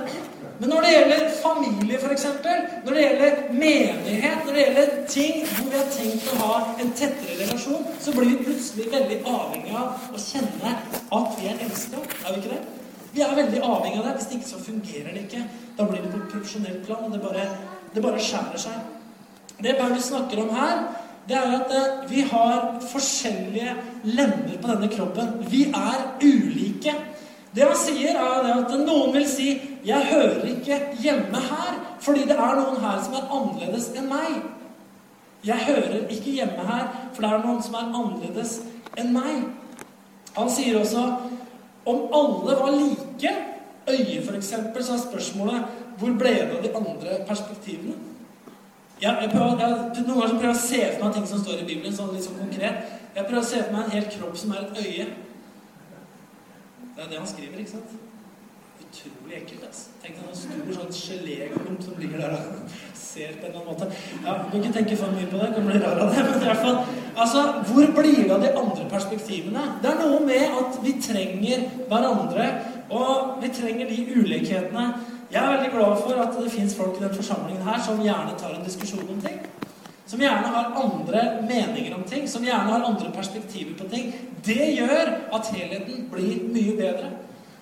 men 0.60 0.74
når 0.74 0.84
det 0.84 0.92
gjelder 0.92 1.30
familie, 1.40 1.98
f.eks., 1.98 2.26
når 2.86 2.94
det 2.96 3.04
gjelder 3.04 3.38
menighet, 3.52 4.42
når 4.46 4.58
det 4.58 4.66
gjelder 4.66 4.90
ting 5.08 5.46
hvor 5.48 5.70
vi 5.70 5.78
har 5.78 5.94
tenkt 5.94 6.28
å 6.34 6.40
ha 6.42 6.58
en 6.84 6.92
tettere 7.00 7.38
relasjon, 7.40 7.86
så 8.04 8.12
blir 8.16 8.34
vi 8.34 8.44
plutselig 8.50 8.90
veldig 8.92 9.22
avhengig 9.24 9.78
av 9.80 10.10
å 10.12 10.20
kjenne 10.20 10.74
at 11.20 11.40
vi 11.40 11.48
er 11.48 11.64
elska. 11.64 12.04
Er 12.26 12.36
vi 12.36 12.42
ikke 12.42 12.58
det? 12.58 12.62
Vi 13.14 13.24
er 13.26 13.36
veldig 13.40 13.62
avhengig 13.64 14.02
av 14.02 14.10
det. 14.10 14.16
Hvis 14.18 14.28
det 14.30 14.40
ikke 14.40 14.52
så 14.52 14.64
fungerer 14.66 15.16
det 15.16 15.26
ikke. 15.26 15.46
Da 15.78 15.88
blir 15.88 16.04
det 16.04 16.12
på 16.12 16.20
et 16.20 16.34
profesjonelt 16.34 16.82
plan, 16.86 17.06
og 17.08 17.16
det 17.16 17.22
bare, 17.24 17.46
det 17.96 18.04
bare 18.04 18.26
skjærer 18.26 18.64
seg. 18.66 18.82
Det 19.64 19.78
Paulus 19.80 20.12
snakker 20.12 20.44
om 20.44 20.52
her, 20.56 20.84
det 21.30 21.38
er 21.38 21.56
at 21.56 21.74
eh, 21.76 22.04
vi 22.10 22.22
har 22.28 22.80
forskjellige 22.90 23.76
lemmer 24.12 24.60
på 24.60 24.70
denne 24.74 24.92
kroppen. 24.92 25.34
Vi 25.52 25.66
er 25.72 26.06
ulike. 26.24 26.96
Det 27.56 27.66
han 27.66 27.78
sier, 27.78 28.18
er 28.18 28.50
at 28.54 28.74
noen 28.86 29.14
vil 29.14 29.26
si 29.28 29.62
'Jeg 29.86 30.06
hører 30.12 30.46
ikke 30.46 30.80
hjemme 31.02 31.40
her', 31.40 31.80
fordi 32.00 32.22
det 32.30 32.38
er 32.38 32.56
noen 32.56 32.82
her 32.82 33.02
som 33.04 33.14
er 33.14 33.30
annerledes 33.32 33.90
enn 33.96 34.10
meg. 34.10 34.42
Jeg 35.46 35.56
hører 35.56 36.08
ikke 36.10 36.32
hjemme 36.32 36.68
her, 36.68 36.88
for 37.14 37.22
det 37.22 37.32
er 37.32 37.46
noen 37.46 37.64
som 37.64 37.74
er 37.74 37.90
annerledes 37.94 38.62
enn 38.98 39.14
meg. 39.14 39.44
Han 40.38 40.50
sier 40.50 40.80
også 40.80 41.06
om 41.86 42.02
alle 42.14 42.56
var 42.60 42.72
like, 42.72 43.36
øye, 43.90 44.22
f.eks., 44.22 44.54
så 44.86 44.94
er 44.94 45.00
spørsmålet 45.00 45.64
hvor 45.98 46.14
ble 46.20 46.30
det 46.30 46.52
av 46.58 46.64
de 46.64 46.76
andre 46.76 47.18
perspektivene? 47.28 47.96
Jeg, 49.02 49.18
jeg 49.22 49.30
prøver, 49.32 49.60
jeg, 49.60 50.04
noen 50.08 50.20
ganger 50.20 50.40
prøver 50.40 50.54
jeg 50.54 50.56
å 50.56 50.62
se 50.68 50.80
for 50.94 51.06
meg 51.06 51.14
ting 51.16 51.28
som 51.28 51.40
står 51.40 51.62
i 51.62 51.68
Bibelen, 51.68 51.96
sånn 51.96 52.12
sånn 52.20 52.40
konkret. 52.40 52.96
Jeg 53.16 53.26
prøver 53.26 53.42
å 53.42 53.48
se 53.48 53.62
for 53.64 53.76
meg 53.76 53.86
en 53.86 53.96
hel 53.96 54.08
kropp 54.12 54.38
som 54.38 54.54
er 54.54 54.66
et 54.66 54.82
øye. 54.84 55.06
Det 57.00 57.06
er 57.06 57.12
det 57.12 57.20
han 57.20 57.28
skriver, 57.28 57.60
ikke 57.64 57.72
sant? 57.72 58.00
utrolig 58.90 59.36
ekkelt. 59.38 59.64
Altså. 59.68 59.92
Tenk 60.04 60.18
deg 60.18 60.30
en 60.30 60.40
stor 60.40 60.72
sånn 60.76 60.96
geléklump 60.98 61.84
som 61.86 62.00
ligger 62.02 62.24
der 62.24 62.34
og 62.36 62.74
ser 63.00 63.36
på 63.38 63.46
en 63.46 63.52
eller 63.52 63.60
annen 63.60 63.70
måte. 63.70 63.90
Ja, 64.26 64.34
Du 64.40 64.50
kan 64.50 64.64
ikke 64.64 64.74
tenke 64.80 64.98
for 65.00 65.14
mye 65.14 65.30
på 65.30 65.40
det, 65.42 65.50
kan 65.56 65.70
bli 65.70 65.82
rar 65.84 66.02
av 66.04 66.12
det. 66.16 66.26
Men 66.26 66.42
i 66.42 66.50
hvert 66.50 66.64
fall, 66.66 66.80
altså, 67.16 67.44
hvor 67.70 67.94
blir 68.00 68.20
det 68.24 68.34
av 68.36 68.44
de 68.44 68.52
andre 68.64 68.90
perspektivene? 68.96 69.68
Det 69.84 69.92
er 69.94 70.02
noe 70.02 70.20
med 70.26 70.60
at 70.64 70.82
vi 70.84 70.96
trenger 71.06 71.66
hverandre, 71.92 72.50
og 72.90 73.40
vi 73.44 73.54
trenger 73.62 73.94
de 73.94 74.02
ulikhetene. 74.18 74.88
Jeg 75.30 75.44
er 75.44 75.54
veldig 75.54 75.72
glad 75.76 76.04
for 76.04 76.20
at 76.24 76.36
det 76.36 76.52
fins 76.52 76.76
folk 76.76 76.98
i 76.98 77.06
den 77.06 77.14
forsamlingen 77.14 77.68
her 77.68 77.80
som 77.86 78.02
gjerne 78.02 78.38
tar 78.42 78.58
en 78.58 78.66
diskusjon 78.66 79.06
om 79.06 79.22
ting. 79.22 79.39
Som 80.10 80.22
gjerne 80.24 80.50
har 80.50 80.72
andre 80.76 81.22
meninger 81.46 81.94
om 81.96 82.04
ting, 82.10 82.28
som 82.28 82.46
gjerne 82.46 82.72
har 82.72 82.86
andre 82.88 83.12
perspektiver 83.14 83.76
på 83.78 83.90
ting. 83.92 84.14
Det 84.46 84.72
gjør 84.80 85.12
at 85.38 85.52
helheten 85.54 86.08
blir 86.10 86.48
mye 86.50 86.78
bedre. 86.80 87.12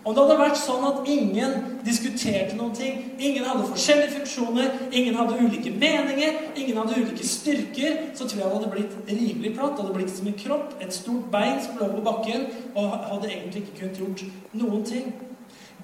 Om 0.07 0.15
det 0.15 0.23
hadde 0.23 0.35
vært 0.39 0.59
sånn 0.61 0.85
at 0.87 1.09
ingen 1.11 1.55
diskuterte 1.83 2.55
noen 2.55 2.71
ting, 2.77 3.01
ingen 3.19 3.43
hadde 3.43 3.65
forskjellige 3.67 4.13
funksjoner, 4.13 4.69
ingen 4.95 5.17
hadde 5.19 5.41
ulike 5.41 5.73
meninger, 5.75 6.37
ingen 6.55 6.79
hadde 6.79 7.01
ulike 7.01 7.27
styrker, 7.27 7.97
så 8.15 8.23
tror 8.23 8.39
jeg 8.39 8.45
det 8.45 8.53
hadde 8.53 8.71
blitt 8.77 8.95
rimelig 9.09 9.51
platt. 9.57 9.75
Det 9.75 9.83
hadde 9.83 9.97
blitt 9.97 10.13
som 10.15 10.29
en 10.31 10.39
kropp, 10.39 10.77
et 10.79 10.95
stort 10.95 11.27
bein 11.33 11.59
som 11.65 11.75
lå 11.81 11.89
på 11.97 12.05
bakken, 12.07 12.47
og 12.77 12.95
hadde 13.09 13.33
egentlig 13.33 13.65
ikke 13.65 13.81
kunnet 13.81 13.99
gjort 14.05 14.23
noen 14.55 14.87
ting. 14.87 15.11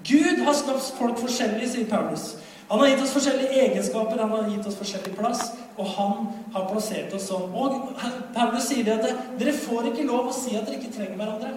Gud 0.07 0.45
har 0.47 0.55
skapt 0.55 0.95
folk 1.01 1.19
forskjellig, 1.25 1.67
sier 1.75 1.91
Paulus. 1.91 2.37
Han 2.69 2.79
har 2.79 2.93
gitt 2.93 3.03
oss 3.03 3.17
forskjellige 3.17 3.59
egenskaper, 3.67 4.23
han 4.23 4.31
har 4.31 4.47
gitt 4.47 4.71
oss 4.71 4.79
forskjellig 4.79 5.17
plass, 5.19 5.49
og 5.77 5.87
han 5.95 6.27
har 6.53 6.67
plassert 6.69 7.13
oss 7.17 7.29
sånn. 7.31 7.53
Og 7.53 7.93
Paulus 8.35 8.67
sier 8.69 8.85
det 8.87 8.97
at 8.99 9.37
dere 9.39 9.55
får 9.57 9.89
ikke 9.91 10.07
lov 10.09 10.29
å 10.29 10.35
si 10.35 10.57
at 10.57 10.67
dere 10.67 10.79
ikke 10.79 10.93
trenger 10.93 11.17
hverandre. 11.19 11.53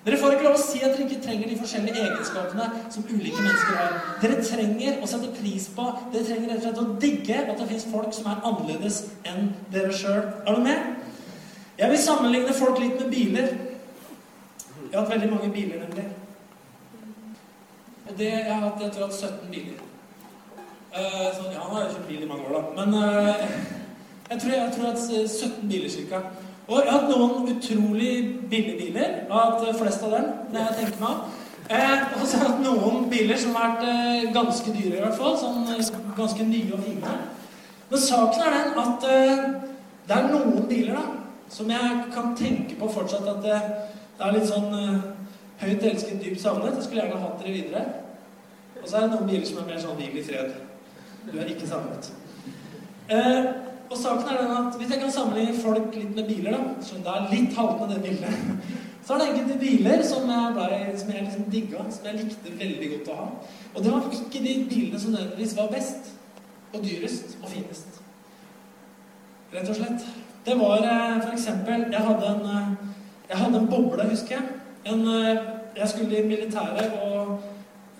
Dere 0.00 0.16
får 0.16 0.32
ikke 0.32 0.46
lov 0.46 0.56
å 0.56 0.62
si 0.62 0.78
at 0.80 0.94
dere 0.94 1.04
ikke 1.04 1.24
trenger 1.26 1.50
de 1.50 1.58
forskjellige 1.60 2.04
egenskapene 2.06 2.68
som 2.94 3.04
ulike 3.04 3.42
mennesker 3.42 3.76
har. 3.76 3.98
Dere 4.22 4.38
trenger 4.40 5.02
å 5.04 5.10
sette 5.10 5.32
pris 5.36 5.66
på, 5.76 5.88
dere 6.14 6.24
trenger 6.24 6.54
rett 6.54 6.62
og 6.62 6.64
slett 6.64 6.80
å 6.80 7.00
digge 7.02 7.42
at 7.42 7.60
det 7.60 7.68
fins 7.74 7.84
folk 7.90 8.16
som 8.16 8.30
er 8.32 8.40
annerledes 8.48 9.02
enn 9.28 9.52
dere 9.74 9.92
sjøl. 9.92 10.22
Er 10.46 10.56
du 10.56 10.64
med? 10.64 10.88
Jeg 11.80 11.92
vil 11.92 12.02
sammenligne 12.06 12.56
folk 12.56 12.80
litt 12.80 12.96
med 12.96 13.12
biler. 13.12 13.52
Jeg 14.86 14.96
har 14.96 15.04
hatt 15.04 15.12
veldig 15.12 15.30
mange 15.34 15.52
biler, 15.52 15.84
nemlig. 15.84 16.08
Og 18.08 18.16
det, 18.18 18.32
jeg 18.32 18.50
har 18.50 18.64
hatt, 18.64 18.80
jeg 18.82 18.92
tror 18.96 19.04
jeg 19.04 19.06
har 19.06 19.12
hatt 19.12 19.38
17 19.44 19.52
biler. 19.52 19.89
Uh, 20.90 21.28
så, 21.34 21.48
ja, 21.52 21.60
han 21.62 21.74
har 21.76 21.90
kjørt 21.90 22.08
bil 22.08 22.22
i 22.24 22.28
mange 22.30 22.46
år, 22.48 22.56
da. 22.56 22.84
Men 22.84 22.94
uh, 22.94 23.44
jeg, 24.30 24.40
tror 24.40 24.54
jeg, 24.56 24.72
tror 24.76 24.88
hatt 24.90 25.04
17 25.30 25.68
biler 25.70 25.98
ca. 26.10 26.22
Og 26.70 26.78
jeg 26.78 26.92
har 26.92 27.00
hatt 27.00 27.10
noen 27.10 27.48
utrolig 27.50 28.10
billige 28.50 28.78
biler. 28.78 29.14
Jeg 29.22 29.30
har 29.30 29.54
hatt 29.54 29.78
flest 29.78 30.04
av 30.06 30.12
dem. 30.14 30.26
det 30.52 30.60
jeg 30.66 30.76
tenker 30.80 31.00
meg. 31.02 31.22
Eh, 31.70 32.20
og 32.20 32.26
så 32.26 32.38
har 32.38 32.44
jeg 32.44 32.52
hatt 32.52 32.62
noen 32.64 33.04
biler 33.10 33.38
som 33.38 33.54
har 33.54 33.76
vært 33.76 33.88
eh, 33.90 34.30
ganske 34.34 34.72
dyre, 34.74 34.96
i 34.96 35.02
hvert 35.02 35.18
fall. 35.18 35.36
Sånn 35.38 35.68
eh, 35.70 35.90
ganske 36.16 36.46
nye 36.46 36.74
og 36.74 36.82
fine. 36.82 37.12
Men 37.90 38.02
saken 38.04 38.46
er 38.46 38.56
den 38.56 38.80
at 38.84 39.06
eh, 39.10 39.42
det 40.06 40.16
er 40.16 40.30
noen 40.30 40.66
biler 40.70 40.98
da, 40.98 41.04
som 41.50 41.70
jeg 41.70 42.00
kan 42.14 42.32
tenke 42.38 42.78
på 42.78 42.90
fortsatt 42.90 43.26
at 43.34 43.42
det, 43.44 43.58
det 44.18 44.26
er 44.26 44.34
litt 44.34 44.50
sånn 44.50 44.74
eh, 44.78 44.96
høyt 45.64 45.86
elsket, 45.92 46.18
dypt 46.22 46.42
savnet. 46.42 46.74
Jeg 46.78 46.86
skulle 46.86 47.04
gjerne 47.04 47.22
hatt 47.22 47.42
dere 47.42 47.54
videre. 47.54 47.86
Og 48.80 48.86
så 48.86 48.96
er 48.96 49.06
det 49.08 49.14
noen 49.16 49.30
biler 49.30 49.46
som 49.46 49.62
er 49.62 49.72
mer 49.72 49.82
sånn 49.82 49.98
hvil 49.98 50.22
i 50.22 50.26
fred. 50.26 50.54
Du 51.32 51.38
er 51.38 51.50
ikke 51.52 51.68
savnet. 51.68 52.12
Eh, 53.10 53.44
og 53.90 53.96
saken 53.98 54.28
er 54.30 54.42
den 54.42 54.52
at 54.56 54.76
Hvis 54.78 54.90
jeg 54.90 55.00
kan 55.00 55.12
sammenligne 55.12 55.62
folk 55.62 55.94
litt 55.94 56.14
med 56.14 56.28
biler, 56.28 56.56
da, 56.56 56.82
så 56.82 57.00
det 57.02 57.14
er 57.14 57.28
litt 57.32 57.56
haltende 57.58 57.94
det 57.94 58.02
bildet, 58.02 58.66
så 59.04 59.14
er 59.14 59.18
det 59.22 59.28
enkelte 59.28 59.58
biler 59.58 60.02
som 60.06 60.30
jeg, 60.30 60.52
ble, 60.54 60.80
som 60.98 61.12
jeg 61.14 61.24
liksom 61.26 61.50
digga, 61.54 61.84
som 61.90 62.06
jeg 62.06 62.20
likte 62.20 62.54
veldig 62.62 62.90
godt 62.94 63.10
å 63.10 63.18
ha. 63.18 63.28
Og 63.74 63.84
det 63.84 63.94
var 63.94 64.06
ikke 64.20 64.44
de 64.46 64.54
bilene 64.70 65.00
som 65.02 65.14
nødvendigvis 65.16 65.56
var 65.58 65.72
best 65.74 66.12
og 66.72 66.84
dyrest 66.84 67.36
og 67.42 67.50
finest. 67.50 68.00
Rett 69.50 69.70
og 69.70 69.80
slett. 69.80 70.06
Det 70.46 70.54
var 70.58 70.84
f.eks. 70.86 71.24
for 71.24 71.32
eksempel 71.32 71.82
Jeg 71.92 72.02
eh, 72.02 72.68
jeg 73.30 73.38
hadde 73.38 73.58
en 73.58 73.70
boble, 73.70 74.06
husker 74.10 74.36
jeg. 74.36 74.42
En, 74.92 75.00
eh, 75.06 75.42
jeg 75.76 75.88
skulle 75.88 76.18
i 76.18 76.26
militæret, 76.26 76.92
og 77.02 77.40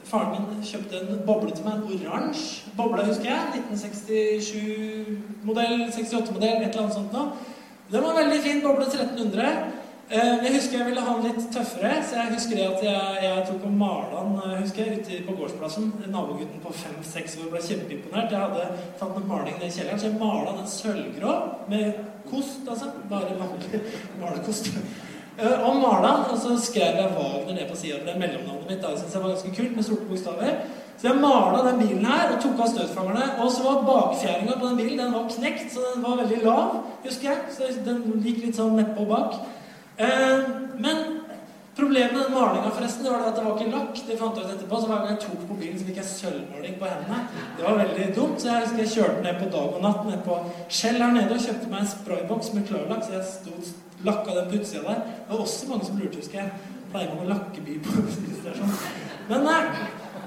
Faren 0.09 0.47
min 0.49 0.65
kjøpte 0.65 0.97
en 1.01 1.27
boble 1.27 1.51
til 1.55 1.65
meg, 1.67 1.75
en 1.77 1.89
oransje 1.97 2.57
boble, 2.77 3.07
husker 3.07 3.29
jeg. 3.31 3.41
1967-modell, 3.71 5.93
68-modell, 5.93 6.63
et 6.63 6.69
eller 6.71 6.83
annet 6.85 6.97
sånt 6.97 7.13
noe. 7.15 7.27
Den 7.91 8.03
var 8.07 8.15
veldig 8.19 8.41
fin 8.43 8.63
boble, 8.65 8.85
1300. 8.87 9.51
Eh, 10.11 10.45
jeg 10.45 10.53
husker 10.57 10.79
jeg 10.79 10.87
ville 10.89 11.03
ha 11.07 11.13
den 11.17 11.27
litt 11.29 11.45
tøffere, 11.55 11.93
så 12.03 12.13
jeg 12.19 12.33
husker 12.35 12.55
det 12.59 12.67
at 12.67 12.81
jeg, 12.83 13.03
jeg 13.23 13.45
tok 13.47 13.63
og 13.69 13.75
malte 13.79 14.17
den 14.17 14.33
eh, 14.43 14.63
husker 14.65 14.81
jeg, 14.83 14.91
ute 14.99 15.13
på 15.29 15.35
gårdsplassen. 15.39 15.85
Nabogutten 16.11 16.61
på 16.65 16.71
fem-seks 16.75 17.33
år 17.39 17.49
ble 17.53 17.61
kjempeimponert. 17.63 18.33
Jeg 18.35 18.43
hadde 18.43 18.63
tatt 18.99 19.13
noe 19.15 19.29
maling 19.29 19.57
i 19.61 19.71
kjelleren, 19.71 20.01
så 20.03 20.07
jeg 20.09 20.19
mala 20.19 20.51
den 20.57 20.69
sølvgrå 20.73 21.33
med 21.71 21.87
kost, 22.27 22.67
altså. 22.67 22.87
Bare 23.13 23.39
vanlig 23.39 23.79
malekost. 24.19 24.65
Eh, 25.39 25.69
og 25.69 25.75
den, 26.05 26.25
og 26.33 26.39
så 26.39 26.57
skrev 26.61 26.99
jeg 27.01 27.15
Wagner 27.17 27.55
ned 27.55 27.69
på 27.71 27.77
sida. 27.77 28.03
Det 28.05 28.15
er 28.15 28.19
mellomnavnet 28.19 28.69
mitt. 28.69 28.83
jeg 28.83 28.99
synes 28.99 29.15
jeg 29.15 29.23
var 29.23 29.29
ganske 29.29 29.57
kult 29.57 29.77
med 29.77 29.85
sorte 29.85 30.09
bokstaver. 30.09 30.57
Så 30.99 31.09
jeg 31.09 31.21
mala 31.21 31.71
den 31.71 31.79
bilen 31.81 32.05
her 32.05 32.35
og 32.35 32.43
tok 32.43 32.61
av 32.61 32.73
støtfangerne. 32.75 33.29
Og 33.43 33.53
så 33.53 33.63
var 33.63 33.87
bakfjæringa 33.89 34.59
på 34.59 34.67
den 34.67 34.77
bilen 34.77 34.99
den 34.99 35.15
var 35.15 35.31
knekt, 35.37 35.73
så 35.73 35.81
den 35.95 36.03
var 36.03 36.17
veldig 36.23 36.43
lav, 36.45 36.75
husker 37.05 37.31
jeg. 37.31 37.39
Så 37.57 37.71
den 37.87 38.03
gikk 38.25 38.45
litt 38.45 38.59
sånn 38.59 38.77
nedpå 38.77 39.07
bak. 39.09 39.39
Eh, 40.01 40.43
men 40.77 41.20
problemet 41.81 42.13
med 42.13 42.23
den 42.23 42.35
malinga 42.35 42.71
forresten, 42.71 43.05
det 43.05 43.13
var 43.13 43.27
at 43.27 43.37
det 43.37 43.45
var 43.45 43.57
ikke 43.57 43.75
lakk. 43.75 44.01
Det 44.07 44.17
fant 44.21 44.39
jeg 44.39 44.47
ut 44.47 44.53
etterpå, 44.55 44.81
så 44.81 44.91
Hver 44.91 45.05
gang 45.05 45.13
jeg 45.15 45.23
tok 45.25 45.45
på 45.49 45.59
bilen, 45.61 45.79
så 45.79 45.87
fikk 45.89 46.01
jeg 46.01 46.09
sølvmaling 46.11 46.75
på 46.81 46.91
hendene. 46.91 47.21
Det 47.59 47.67
var 47.67 47.79
veldig 47.81 48.09
dumt. 48.17 48.43
Så 48.43 48.51
jeg 48.51 48.65
husker 48.65 48.83
jeg 48.85 48.93
kjørte 48.95 49.25
ned 49.27 49.39
på 49.41 49.49
dag 49.55 49.79
og 49.79 49.85
natt 49.85 50.03
ned 50.09 50.21
på 50.27 50.41
Skjell 50.79 51.01
her 51.03 51.15
nede 51.17 51.39
og 51.39 51.47
kjøpte 51.47 51.71
meg 51.73 51.85
en 51.85 51.95
sprayboks 51.95 52.53
med 52.57 52.69
klarlakk. 52.69 53.07
Så 53.07 53.17
jeg 53.17 53.31
sto 53.31 53.57
lakka 54.09 54.37
den 54.37 54.53
på 54.53 54.61
utsida 54.61 54.85
der. 54.89 55.01
Det 55.17 55.33
var 55.33 55.43
også 55.47 55.71
mange 55.73 55.89
som 55.89 55.99
lurte, 56.03 56.21
husker 56.23 56.43
jeg. 56.43 56.77
Pleier 56.93 57.11
man 57.15 57.25
å 57.25 57.33
lakke 57.33 57.65
bil 57.67 57.83
på 57.85 57.97
bensinstasjon? 57.97 58.79
Men 59.31 59.45
nei, 59.47 59.59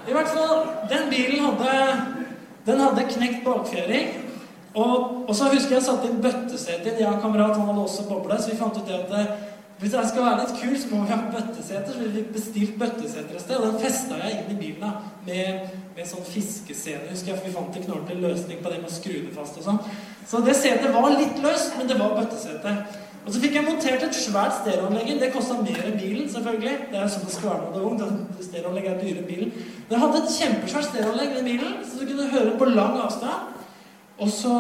i 0.08 0.14
hvert 0.16 0.30
fall 0.32 0.62
Den 0.92 1.10
bilen 1.12 1.42
hadde 1.44 1.74
Den 2.68 2.80
hadde 2.80 3.08
knekt 3.10 3.42
bakfjæring. 3.44 4.14
Og, 4.74 5.28
og, 5.28 5.34
så 5.38 5.52
husker 5.52 5.76
jeg 5.76 5.86
satte 5.86 6.10
inn 6.10 6.22
bøttesete 6.24 6.96
i 6.98 7.06
en 7.06 7.20
kamerat, 7.22 7.58
han 7.60 7.68
hadde 7.70 7.84
også 7.84 8.08
boble, 8.08 8.40
så 8.42 8.50
vi 8.50 8.58
fant 8.58 8.78
ut 8.80 8.88
det 8.88 8.96
at 8.96 9.12
det, 9.12 9.26
hvis 9.82 9.94
jeg 9.98 10.10
skal 10.10 10.26
være 10.26 10.44
litt 10.44 10.60
kult, 10.60 10.80
så 10.80 10.90
må 10.92 11.00
vi 11.04 11.12
ha 11.12 11.20
bøtteseter. 11.34 11.92
Så 11.92 12.00
vi 12.00 12.12
fikk 12.18 12.34
bestilt 12.36 12.76
bøtteseter 12.80 13.36
et 13.36 13.44
sted, 13.44 13.58
og 13.58 13.72
den 13.72 13.82
festa 13.82 14.20
jeg 14.22 14.38
inn 14.40 14.52
i 14.54 14.60
bilen 14.60 14.84
da, 14.86 14.92
med, 15.28 15.72
med 15.98 16.08
sånn 16.08 16.28
fiskescene. 16.28 17.10
husker 17.10 17.34
jeg, 17.34 17.40
For 17.40 17.50
vi 17.50 17.56
fant 17.56 17.80
en 17.80 17.88
knallhard 17.88 18.22
løsning 18.24 18.62
på 18.64 18.72
det 18.72 18.84
med 18.84 18.92
å 18.92 18.94
skru 18.94 19.16
det 19.18 19.34
fast 19.36 19.58
og 19.60 19.66
sånn. 19.66 19.82
Så 20.30 20.44
det 20.46 20.56
setet 20.60 20.94
var 20.94 21.10
litt 21.18 21.42
løst, 21.44 21.74
men 21.80 21.90
det 21.90 21.98
var 22.00 22.16
bøttesete. 22.20 22.76
Og 23.24 23.32
så 23.32 23.40
fikk 23.40 23.58
jeg 23.58 23.66
montert 23.66 24.04
et 24.04 24.18
svært 24.20 24.56
stereoanlegg. 24.60 25.12
Det 25.20 25.32
kosta 25.34 25.58
mer 25.60 25.84
enn 25.88 26.00
bilen, 26.00 26.30
selvfølgelig. 26.32 26.74
Det 26.92 27.00
er 27.00 27.12
sånn 27.12 27.28
det 27.28 27.36
skal 27.36 27.52
være 27.52 27.66
når 27.66 27.76
det 27.76 27.82
er 27.82 27.90
ung. 27.90 28.24
Stereoanlegg 28.48 28.90
er 28.92 28.98
dyre 29.00 29.22
enn 29.22 29.30
bilen. 29.30 29.54
Men 29.58 29.96
jeg 29.96 30.04
hadde 30.06 30.22
et 30.22 30.38
kjempesvært 30.38 30.90
stereoanlegg 30.90 31.38
i 31.40 31.46
bilen, 31.48 31.78
så 31.88 32.00
du 32.00 32.08
kunne 32.10 32.32
høre 32.36 32.56
på 32.60 32.72
lang 32.72 32.98
avstand. 33.04 33.62
Og 34.24 34.32
så 34.32 34.56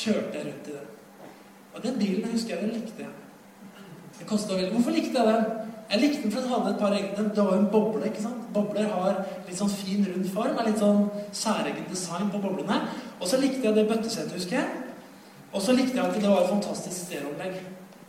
kjørte 0.00 0.38
jeg 0.38 0.46
rundt 0.46 0.70
i 0.70 0.76
den. 0.76 0.92
Og 1.74 1.82
den 1.86 1.98
bilen 1.98 2.30
husker 2.30 2.54
jeg 2.54 2.64
den 2.64 2.76
likte 2.78 3.06
jeg. 3.06 3.16
Kosta 4.28 4.54
veldig 4.54 4.74
Hvorfor 4.76 4.94
likte 4.96 5.18
jeg 5.18 5.32
den? 5.32 5.68
Jeg 5.88 6.00
likte 6.02 6.22
den 6.22 6.32
for 6.34 6.44
den 6.44 6.52
hadde 6.52 6.70
et 6.74 6.82
par 6.82 6.92
egne 6.96 7.30
Det 7.34 7.44
var 7.44 7.54
jo 7.54 7.60
en 7.62 7.70
boble. 7.72 8.04
ikke 8.06 8.22
sant? 8.22 8.44
Bobler 8.52 8.90
har 8.92 9.22
litt 9.46 9.56
sånn 9.56 9.72
fin, 9.72 10.04
rund 10.04 10.28
form. 10.34 10.58
Er 10.58 10.68
litt 10.68 10.82
sånn 10.82 11.08
særegen 11.32 11.88
design 11.88 12.28
på 12.32 12.42
boblene. 12.44 12.82
Og 13.20 13.28
så 13.28 13.40
likte 13.40 13.64
jeg 13.64 13.76
det 13.76 13.88
bøttesettet, 13.88 14.36
husker 14.36 14.60
jeg. 14.60 14.68
Og 15.52 15.64
så 15.64 15.72
likte 15.72 15.96
jeg 15.96 16.04
at 16.04 16.20
det 16.20 16.28
var 16.28 16.44
et 16.44 16.52
fantastisk 16.52 17.06
stereoanlegg. 17.06 17.60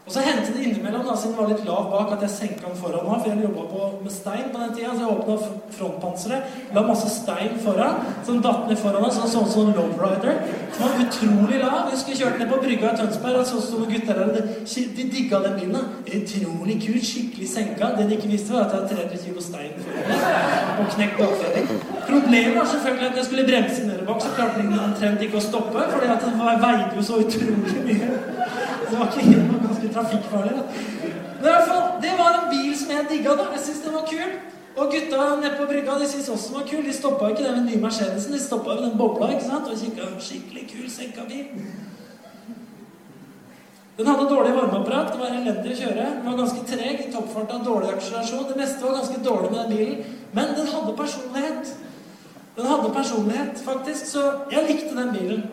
Og 0.09 0.13
så 0.15 0.23
hendte 0.25 0.55
det 0.55 0.63
innimellom, 0.65 1.03
da, 1.05 1.13
siden 1.13 1.35
den 1.35 1.37
var 1.37 1.49
litt 1.51 1.67
lav 1.67 1.83
bak, 1.91 2.13
at 2.15 2.23
jeg 2.25 2.31
senka 2.33 2.63
den 2.65 2.77
foran 2.79 3.03
meg. 3.05 3.19
For 3.21 3.29
jeg 3.29 3.43
jobba 3.45 3.89
med 4.01 4.13
stein 4.15 4.47
på 4.49 4.61
den 4.63 4.71
tida, 4.73 4.93
så 4.95 5.03
jeg 5.03 5.11
åpna 5.13 5.35
frontpanseret, 5.75 6.55
la 6.73 6.81
masse 6.87 7.11
stein 7.13 7.59
foran, 7.61 7.99
som 8.25 8.39
datt 8.41 8.63
ned 8.65 8.81
foran 8.81 9.05
meg, 9.05 9.13
sånn 9.13 9.29
som 9.29 9.45
sånn, 9.45 9.69
sånn 9.69 9.77
lowrider. 9.77 10.39
Som 10.73 10.87
var 10.87 11.03
utrolig 11.03 11.59
lav. 11.61 11.75
Jeg 11.75 11.93
husker 11.93 12.17
kjørte 12.23 12.41
ned 12.41 12.49
på 12.49 12.61
brygga 12.63 12.95
i 12.95 12.97
Tønsberg, 13.03 13.37
og 13.43 13.45
så 13.51 13.61
sto 13.67 13.83
gutter 13.91 14.23
der, 14.23 14.33
de, 14.39 14.87
de 14.97 15.05
digga 15.13 15.43
den 15.45 15.59
bilen. 15.59 15.93
Utrolig 16.17 16.79
kult, 16.87 17.07
skikkelig 17.11 17.51
senka. 17.53 17.91
Det 17.99 18.09
de 18.09 18.17
ikke 18.17 18.31
visste, 18.33 18.57
var 18.57 18.65
at 18.65 18.73
jeg 18.73 18.81
hadde 18.81 19.13
300 19.13 19.23
kilo 19.27 19.45
stein 19.45 19.77
foran 19.85 20.09
meg, 20.09 20.25
og 20.79 20.91
knekt 20.95 21.21
bakfjæring. 21.21 21.69
Problemet 22.09 22.57
var 22.57 22.73
selvfølgelig 22.73 23.11
at 23.11 23.21
jeg 23.21 23.29
skulle 23.29 23.45
bremse 23.51 23.85
nede 23.85 24.09
bak, 24.09 24.25
så 24.25 24.33
klarte 24.33 24.65
den 24.65 24.73
omtrent 24.89 25.29
ikke 25.29 25.37
å 25.37 25.47
stoppe, 25.51 25.85
fordi 25.93 26.11
at 26.17 26.25
den 26.25 26.43
veide 26.65 26.91
jo 26.97 27.07
så 27.11 27.21
utrolig 27.27 27.85
mye. 27.85 28.13
Det 28.89 28.97
var 28.97 29.11
ikke 29.13 29.29
helt 29.29 29.48
trafikkfarlig. 29.95 30.53
Da. 30.59 30.63
Men 31.39 31.47
i 31.47 31.51
hvert 31.53 31.67
fall, 31.71 31.83
det 32.03 32.13
var 32.21 32.37
en 32.37 32.47
bil 32.53 32.71
som 32.79 32.95
jeg 32.95 33.09
digga. 33.09 33.35
da. 33.41 33.49
Jeg 33.55 33.65
syntes 33.65 33.83
den 33.85 33.97
var 33.99 34.07
kul. 34.13 34.31
Og 34.79 34.93
gutta 34.93 35.35
nede 35.41 35.55
på 35.57 35.65
brygga 35.67 35.99
de 35.99 36.07
syntes 36.07 36.29
også 36.29 36.47
den 36.47 36.59
var 36.59 36.67
kul. 36.71 36.85
De 36.85 36.93
stoppa 36.93 37.29
ikke 37.29 37.43
den 37.43 37.55
med 37.59 37.71
nye 37.71 37.81
Mercedesen, 37.83 38.33
de 38.33 38.39
stoppa 38.39 38.77
den 38.81 38.97
bobla 38.97 39.31
ikke 39.33 39.47
sant? 39.51 39.67
og 39.71 39.77
kikka. 39.83 40.09
Skikkelig 40.19 40.65
kul 40.73 40.89
senka 40.91 41.25
bil. 41.27 41.45
Den 43.99 44.07
hadde 44.07 44.29
dårlig 44.29 44.53
varmeapparat, 44.55 45.09
det 45.11 45.19
var 45.19 45.33
elendig 45.35 45.73
å 45.73 45.79
kjøre. 45.81 46.03
Den 46.15 46.27
var 46.29 46.37
ganske 46.39 46.61
treg 46.69 47.01
i 47.03 47.09
toppfart 47.11 47.49
av 47.51 47.65
dårlig 47.65 47.89
akselerasjon. 47.91 48.45
Det 48.47 48.59
meste 48.61 48.85
var 48.85 48.95
ganske 48.95 49.23
dårlig 49.25 49.49
med 49.51 49.59
den 49.59 49.73
bilen. 49.75 50.19
Men 50.31 50.53
den 50.55 50.69
hadde 50.71 50.93
personlighet. 50.95 51.73
Den 52.55 52.69
hadde 52.69 52.93
personlighet, 52.95 53.59
faktisk. 53.65 54.07
Så 54.07 54.23
jeg 54.53 54.69
likte 54.69 54.95
den 54.95 55.11
bilen. 55.17 55.43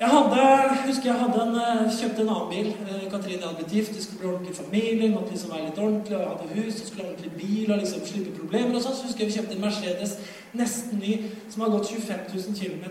Jeg 0.00 0.08
hadde, 0.10 0.44
husker 0.86 1.04
jeg 1.04 1.18
hadde 1.20 1.42
en, 1.42 1.56
eh, 1.56 1.92
kjøpte 1.98 2.22
en 2.22 2.28
annen 2.28 2.48
bil. 2.50 2.66
Eh, 2.66 3.10
Katrine 3.10 3.42
hadde 3.42 3.58
blitt 3.60 3.74
gift, 3.76 3.94
det 3.94 4.02
skulle 4.02 4.18
bli 4.20 4.28
ordentlig 4.28 4.56
familie. 4.56 5.10
måtte 5.10 5.30
liksom 5.30 5.50
være 5.50 5.66
litt 5.66 5.78
ordentlig, 5.78 6.16
og 6.16 6.30
hadde 6.30 6.54
hus, 6.54 6.80
og 6.80 6.86
skulle 6.86 7.04
ha 7.04 7.10
ordentlig 7.12 7.32
bil 7.32 7.72
og 7.72 7.78
liksom 7.78 8.06
slippe 8.06 8.38
problemer. 8.38 8.74
og 8.74 8.82
sånn, 8.82 8.94
Så 8.94 9.06
husker 9.06 9.20
jeg 9.20 9.28
vi 9.28 9.38
kjøpte 9.38 9.54
en 9.54 9.60
Mercedes 9.60 10.18
nesten 10.54 10.98
ny 10.98 11.30
som 11.48 11.62
har 11.62 11.70
gått 11.70 11.88
25 11.88 12.20
000 12.34 12.54
km. 12.58 12.84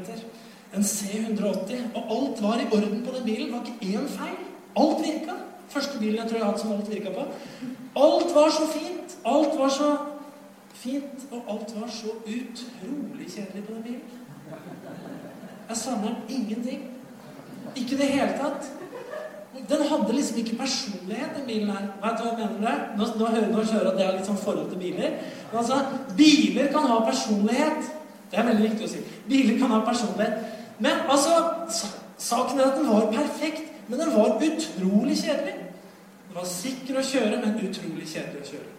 En 0.74 0.84
C180. 0.84 1.80
Og 1.96 2.04
alt 2.16 2.42
var 2.42 2.56
i 2.60 2.68
orden 2.72 3.06
på 3.06 3.16
den 3.16 3.26
bilen. 3.26 3.52
Det 3.52 3.54
var 3.54 3.66
ikke 3.66 3.98
én 3.98 4.08
feil. 4.08 4.38
Alt 4.76 5.00
virka. 5.06 5.36
Første 5.70 6.00
bilen 6.00 6.16
jeg 6.16 6.30
tror 6.30 6.38
jeg 6.38 6.46
hatt 6.46 6.60
som 6.60 6.72
alt 6.72 6.90
virka 6.90 7.10
på. 7.10 7.24
Alt 7.96 8.36
var 8.36 8.50
så 8.50 8.66
fint. 8.68 9.18
Alt 9.26 9.60
var 9.60 9.70
så 9.70 9.98
fint, 10.74 11.20
og 11.32 11.44
alt 11.50 11.82
var 11.82 11.88
så 11.88 12.10
utrolig 12.26 13.28
kjedelig 13.28 13.66
på 13.68 13.74
den 13.74 13.84
bilen. 13.84 14.24
Jeg 15.70 15.80
savner 15.80 16.16
ingenting. 16.30 16.88
Ikke 17.76 17.96
i 17.96 18.00
det 18.00 18.10
hele 18.14 18.38
tatt. 18.40 18.72
Den 19.70 19.84
hadde 19.88 20.16
liksom 20.16 20.38
ikke 20.42 20.58
personlighet, 20.58 21.36
den 21.38 21.46
bilen 21.48 21.70
her. 21.72 21.90
Vet 22.02 22.18
du 22.20 22.24
hva 22.26 22.32
jeg 22.34 22.50
mener 22.50 22.64
det? 22.68 22.78
Nå, 22.98 23.08
nå 23.20 23.28
hører 23.36 23.52
nå 23.52 23.64
hører 23.64 23.92
at 23.92 24.00
det 24.00 24.06
er 24.06 24.16
litt 24.18 24.30
sånn 24.30 24.42
forhold 24.42 24.72
til 24.72 24.82
biler. 24.82 25.20
Men 25.52 25.60
altså, 25.62 25.78
biler 26.18 26.72
kan 26.74 26.88
ha 26.90 27.00
personlighet. 27.06 27.92
Det 28.32 28.40
er 28.42 28.50
veldig 28.50 28.70
viktig 28.70 28.88
å 28.88 28.92
si. 28.96 29.04
Biler 29.30 29.60
kan 29.62 29.76
ha 29.76 29.84
personlighet. 29.86 30.60
Men 30.84 31.06
altså 31.14 31.38
Saken 32.24 32.60
er 32.60 32.70
at 32.72 32.78
den 32.78 32.88
var 32.88 33.10
perfekt, 33.12 33.64
men 33.88 34.00
den 34.00 34.14
var 34.14 34.38
utrolig 34.38 35.18
kjedelig. 35.20 35.56
Den 36.28 36.38
var 36.38 36.46
sikker 36.48 37.00
å 37.00 37.04
kjøre, 37.04 37.40
men 37.42 37.58
utrolig 37.60 38.08
kjedelig 38.08 38.44
å 38.44 38.50
kjøre. 38.54 38.70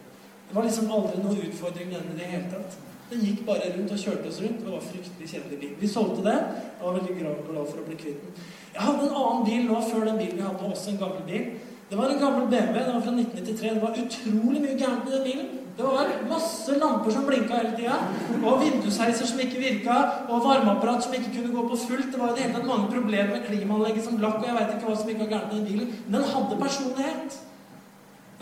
Det 0.48 0.56
var 0.56 0.66
liksom 0.66 0.92
aldri 0.96 1.20
noen 1.20 1.42
utfordring 1.48 1.90
med 1.90 1.98
den 1.98 2.14
i 2.14 2.20
det 2.20 2.30
hele 2.30 2.50
tatt. 2.52 2.78
Den 3.14 3.26
gikk 3.28 3.44
bare 3.46 3.70
rundt 3.70 3.92
og 3.94 4.00
kjørte 4.00 4.26
oss 4.26 4.40
rundt. 4.42 4.62
Det 4.64 4.72
var 4.72 4.80
fryktelig 4.82 5.28
kjedelig 5.30 5.58
bil. 5.60 5.74
Vi 5.80 5.88
solgte 5.88 6.24
det. 6.26 6.34
Jeg 6.34 6.82
var 6.82 6.96
veldig 6.98 7.18
glad 7.20 7.68
for 7.70 7.82
å 7.82 7.84
bli 7.86 7.98
kvitt 8.00 8.24
den. 8.24 8.46
Jeg 8.74 8.82
hadde 8.82 9.04
en 9.06 9.18
annen 9.20 9.44
bil 9.46 9.68
nå 9.68 9.82
før 9.86 10.08
den 10.08 10.18
bilen 10.18 10.40
jeg 10.40 10.48
hadde, 10.48 10.70
også 10.74 10.90
en 10.90 11.02
gammel 11.04 11.28
bil. 11.28 11.44
Det 11.90 11.98
var 12.00 12.10
en 12.10 12.22
gammel 12.24 12.48
BMW. 12.50 12.80
Den 12.80 12.96
var 12.96 13.04
fra 13.04 13.12
1993. 13.14 13.74
Det 13.76 13.82
var 13.84 14.00
utrolig 14.02 14.62
mye 14.64 14.80
gærent 14.80 15.04
med 15.04 15.14
den 15.14 15.28
bilen. 15.28 15.52
Det 15.76 15.86
var 15.86 16.10
masse 16.30 16.74
lamper 16.80 17.14
som 17.14 17.28
blinka 17.28 17.60
hele 17.60 17.76
tida. 17.78 18.00
Og 18.40 18.64
vindusheiser 18.64 19.30
som 19.30 19.44
ikke 19.46 19.62
virka. 19.62 20.00
Og 20.26 20.42
varmeapparat 20.48 21.06
som 21.06 21.14
ikke 21.14 21.36
kunne 21.36 21.54
gå 21.54 21.68
på 21.70 21.80
fullt. 21.84 22.10
Det 22.10 22.20
var 22.20 22.32
jo 22.32 22.34
det 22.34 22.46
hele 22.48 22.58
tatt 22.58 22.68
mange 22.72 22.90
problemer 22.96 23.30
med 23.36 23.46
klimaanlegget 23.46 24.08
som 24.08 24.18
lakk. 24.26 24.42
Og 24.42 24.50
jeg 24.50 24.58
veit 24.58 24.74
ikke 24.74 24.90
hva 24.90 24.98
som 24.98 25.12
var 25.12 25.32
gærent 25.36 25.48
med 25.52 25.56
den 25.60 25.70
bilen. 25.70 25.96
Men 26.08 26.18
den 26.18 26.28
hadde 26.34 26.60
personlighet. 26.66 27.40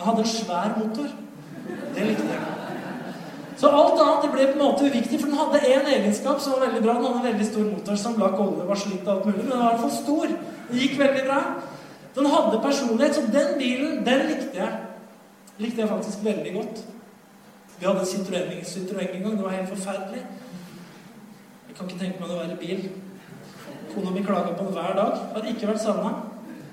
Den 0.00 0.04
hadde 0.08 0.26
en 0.26 0.34
svær 0.38 0.76
motor. 0.80 1.16
Det 1.92 2.08
likte 2.08 2.32
jeg. 2.32 2.61
Så 3.56 3.68
alt 3.68 4.00
annet 4.00 4.32
ble 4.32 4.46
på 4.48 4.56
en 4.56 4.62
måte 4.62 4.86
uviktig, 4.88 5.18
for 5.20 5.28
den 5.28 5.38
hadde 5.38 5.66
én 5.68 5.90
egenskap 5.96 6.40
som 6.40 6.56
var 6.56 6.66
veldig 6.66 6.82
bra. 6.84 6.94
Den 6.94 7.04
hadde 7.04 7.20
en 7.20 7.28
veldig 7.28 7.48
stor 7.50 7.68
motor 7.68 7.98
som 8.00 8.16
la 8.20 8.30
olje 8.44 8.68
var 8.68 8.80
slitt 8.80 9.04
og 9.06 9.12
alt 9.14 9.28
mulig, 9.28 9.42
men 9.42 9.50
den 9.50 9.60
var 9.60 9.66
i 9.66 9.74
hvert 9.74 9.84
fall 9.84 9.94
stor. 9.98 10.32
Den 10.70 10.80
gikk 10.80 10.96
veldig 11.00 11.26
bra. 11.28 11.42
Den 12.16 12.26
hadde 12.32 12.62
personlighet, 12.64 13.14
så 13.14 13.22
den 13.32 13.52
bilen, 13.58 14.00
den 14.06 14.26
likte 14.30 14.58
jeg. 14.58 14.72
Likte 15.58 15.84
jeg 15.84 15.92
faktisk 15.92 16.24
veldig 16.24 16.54
godt. 16.56 16.82
Vi 17.78 17.86
hadde 17.86 18.06
Citroën, 18.06 19.14
en 19.14 19.22
gang. 19.22 19.36
Det 19.36 19.44
var 19.44 19.50
helt 19.50 19.68
forferdelig. 19.68 20.24
Jeg 21.68 21.76
kan 21.76 21.88
ikke 21.88 22.00
tenke 22.04 22.20
meg 22.20 22.30
å 22.30 22.40
være 22.42 22.58
bil. 22.60 22.84
Kona 23.94 24.10
mi 24.12 24.22
klaga 24.24 24.52
på 24.54 24.64
den 24.64 24.76
hver 24.76 24.92
dag. 24.96 25.16
Hadde 25.34 25.52
ikke 25.52 25.70
vært 25.72 25.82
savna. 25.82 26.12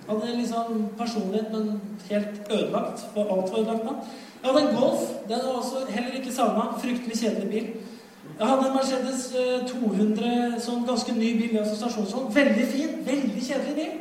Hadde 0.10 0.36
liksom 0.36 0.90
personlighet, 1.00 1.52
men 1.54 1.82
helt 2.10 2.52
ødelagt. 2.52 3.06
Alt 3.16 3.52
var 3.52 3.60
ødelagt 3.60 3.88
da. 3.88 3.96
Jeg 4.42 4.52
hadde 4.52 4.70
en 4.70 4.76
Golf. 4.76 5.02
Den 5.30 5.40
var 5.46 5.54
også 5.60 5.86
heller 5.90 6.12
ikke 6.20 6.34
savna. 6.34 6.62
Fryktelig 6.82 7.18
kjedelig 7.20 7.50
bil. 7.50 7.68
Jeg 8.40 8.48
hadde 8.48 8.68
en 8.68 8.76
Mercedes 8.78 9.26
200, 9.68 10.28
eh, 10.28 10.62
sånn 10.64 10.86
ganske 10.88 11.12
ny 11.12 11.34
bil 11.42 11.58
assosiasjonsvogn. 11.60 12.32
Veldig 12.36 12.68
fin, 12.72 12.96
veldig 13.06 13.44
kjedelig 13.44 13.76
bil. 13.76 13.92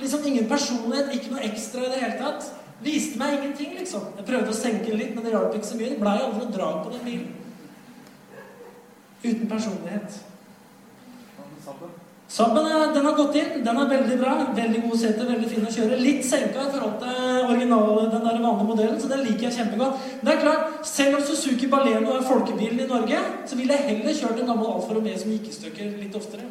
Liksom 0.00 0.26
ingen 0.26 0.48
personlighet, 0.50 1.14
ikke 1.14 1.30
noe 1.30 1.46
ekstra 1.46 1.84
i 1.84 1.92
det 1.92 2.02
hele 2.02 2.18
tatt. 2.18 2.50
Viste 2.82 3.18
meg 3.18 3.38
ingenting, 3.38 3.78
liksom. 3.78 4.10
Jeg 4.18 4.26
prøvde 4.26 4.50
å 4.50 4.58
senke 4.58 4.90
den 4.90 4.98
litt, 4.98 5.14
men 5.14 5.24
det 5.24 5.32
hjalp 5.32 5.54
ikke 5.54 5.70
så 5.70 5.78
mye. 5.78 5.92
Det 5.94 6.00
blei 6.00 6.16
aldri 6.18 6.42
noe 6.42 6.56
drag 6.56 6.80
på 6.84 6.94
den 6.96 7.04
bilen. 7.06 7.34
Uten 9.24 9.48
personlighet. 9.48 10.18
Sabben 12.28 12.64
den 12.94 13.06
har 13.06 13.16
gått 13.16 13.36
inn. 13.36 13.64
Den 13.64 13.78
er 13.78 13.88
veldig 13.90 14.16
bra. 14.18 14.34
Veldig 14.56 14.82
god 14.88 14.98
sete, 14.98 15.26
veldig 15.28 15.48
fin 15.50 15.66
å 15.68 15.72
kjøre. 15.74 16.00
Litt 16.00 16.24
senka 16.26 16.64
i 16.64 16.72
forhold 16.72 16.96
til 17.02 17.50
original, 17.52 18.10
den 18.10 18.24
der 18.24 18.40
vanlige 18.42 18.68
modellen, 18.70 19.00
så 19.00 19.10
den 19.12 19.24
liker 19.26 19.48
jeg 19.48 19.56
kjempegodt. 19.58 20.06
Men 20.20 20.28
det 20.30 20.34
er 20.34 20.44
klart, 20.44 20.86
selv 20.88 21.18
om 21.18 21.26
Suzuki 21.28 21.68
Baleno 21.70 22.16
er 22.16 22.28
folkebilen 22.28 22.80
i 22.80 22.90
Norge, 22.90 23.20
så 23.46 23.58
ville 23.60 23.76
jeg 23.76 23.90
heller 23.90 24.16
kjørt 24.20 24.40
en 24.40 24.50
gammel 24.52 24.72
Alfa 24.72 24.96
Romeo 24.96 25.20
som 25.20 25.34
gikk 25.34 25.50
i 25.50 25.58
stykker 25.58 25.92
litt 26.00 26.16
oftere. 26.18 26.48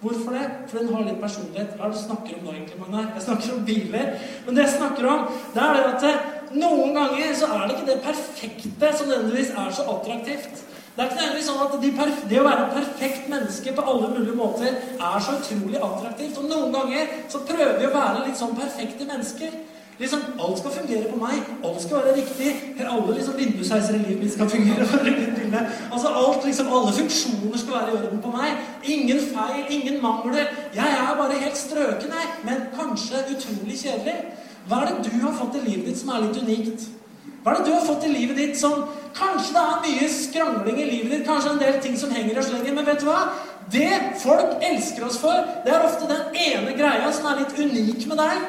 Hvorfor 0.00 0.32
det? 0.32 0.46
For 0.70 0.80
den 0.80 0.94
har 0.94 1.04
litt 1.04 1.20
personlighet. 1.20 1.74
Hva 1.76 1.86
er 1.86 1.92
det 1.92 1.98
du 1.98 2.04
snakker 2.06 2.38
om 2.38 2.46
da, 2.46 2.56
egentlig, 2.56 2.80
Magnar? 2.80 3.10
Jeg 3.18 3.24
snakker 3.26 3.52
om 3.52 3.64
biler. 3.68 4.12
Men 4.46 4.56
det 4.56 4.64
jeg 4.64 4.76
snakker 4.78 5.08
om, 5.12 5.26
det 5.52 5.64
er 5.66 5.76
det 5.76 5.88
at 5.90 6.06
eh, 6.08 6.28
noen 6.56 6.96
ganger 6.96 7.34
så 7.36 7.50
er 7.52 7.66
det 7.66 7.76
ikke 7.76 7.90
det 7.90 7.98
perfekte 8.06 8.92
som 8.96 9.12
nødvendigvis 9.12 9.52
er 9.52 9.74
så 9.76 9.84
attraktivt. 9.92 10.64
Det 11.00 11.06
er 11.06 11.12
ikke 11.12 11.20
nødvendigvis 11.22 11.46
sånn 11.48 11.60
at 11.64 11.74
de 11.80 11.90
det 12.28 12.40
å 12.40 12.42
være 12.44 12.64
et 12.66 12.74
perfekt 12.74 13.28
menneske 13.32 13.72
på 13.72 13.84
alle 13.88 14.08
mulige 14.12 14.34
måter 14.36 14.74
er 14.76 15.22
så 15.24 15.38
utrolig 15.38 15.78
attraktivt. 15.80 16.36
Og 16.42 16.50
noen 16.50 16.74
ganger 16.74 17.14
så 17.32 17.40
prøver 17.48 17.78
vi 17.80 17.86
å 17.88 17.92
være 17.94 18.26
litt 18.26 18.36
sånn 18.36 18.52
perfekte 18.58 19.06
mennesker. 19.08 19.54
Liksom, 20.02 20.26
Alt 20.44 20.60
skal 20.60 20.74
fungere 20.74 21.08
på 21.08 21.22
meg. 21.22 21.48
Alt 21.64 21.86
skal 21.86 22.02
være 22.02 22.18
riktig. 22.18 22.52
Alle 22.84 23.16
liksom 23.16 23.40
vindusheiser 23.40 23.96
i 23.96 24.02
livet 24.02 24.26
mitt 24.26 24.36
skal 24.36 24.52
fungere. 24.52 25.64
altså 25.94 26.12
alt, 26.20 26.44
liksom, 26.44 26.68
Alle 26.68 26.92
funksjoner 27.00 27.64
skal 27.64 27.78
være 27.78 27.88
i 27.88 27.98
orden 28.02 28.22
på 28.28 28.36
meg. 28.36 28.62
Ingen 28.84 29.26
feil, 29.32 29.64
ingen 29.70 30.00
mangler. 30.04 30.52
Jeg 30.76 31.00
er 31.00 31.16
bare 31.24 31.42
helt 31.46 31.64
strøken, 31.64 32.12
jeg. 32.20 32.32
Men 32.44 32.64
kanskje 32.76 33.24
utrolig 33.24 33.80
kjedelig. 33.86 34.20
Hva 34.68 34.84
er 34.84 34.92
det 34.92 35.08
du 35.08 35.20
har 35.24 35.32
fått 35.32 35.62
i 35.62 35.68
livet 35.70 35.94
ditt 35.94 36.04
som 36.04 36.12
er 36.12 36.26
litt 36.28 36.44
unikt? 36.44 36.90
Hva 37.40 37.52
er 37.52 37.60
det 37.60 37.70
du 37.70 37.72
har 37.72 37.86
fått 37.86 38.04
i 38.04 38.12
livet 38.12 38.36
ditt 38.36 38.58
som 38.60 38.84
Kanskje 39.16 39.54
det 39.56 39.62
er 39.62 39.80
mye 39.82 40.08
skrangling 40.14 40.76
i 40.78 40.86
livet 40.86 41.10
ditt, 41.10 41.26
kanskje 41.26 41.54
en 41.54 41.58
del 41.58 41.80
ting 41.82 41.96
som 41.98 42.12
henger 42.14 42.38
og 42.38 42.44
slenger, 42.46 42.74
men 42.76 42.86
vet 42.86 43.00
du 43.02 43.08
hva? 43.08 43.24
Det 43.70 43.90
folk 44.22 44.62
elsker 44.62 45.06
oss 45.06 45.18
for, 45.18 45.48
det 45.64 45.74
er 45.74 45.86
ofte 45.86 46.06
den 46.10 46.36
ene 46.38 46.76
greia 46.78 47.10
som 47.14 47.26
er 47.30 47.40
litt 47.42 47.56
unik 47.58 48.06
med 48.10 48.20
deg. 48.22 48.44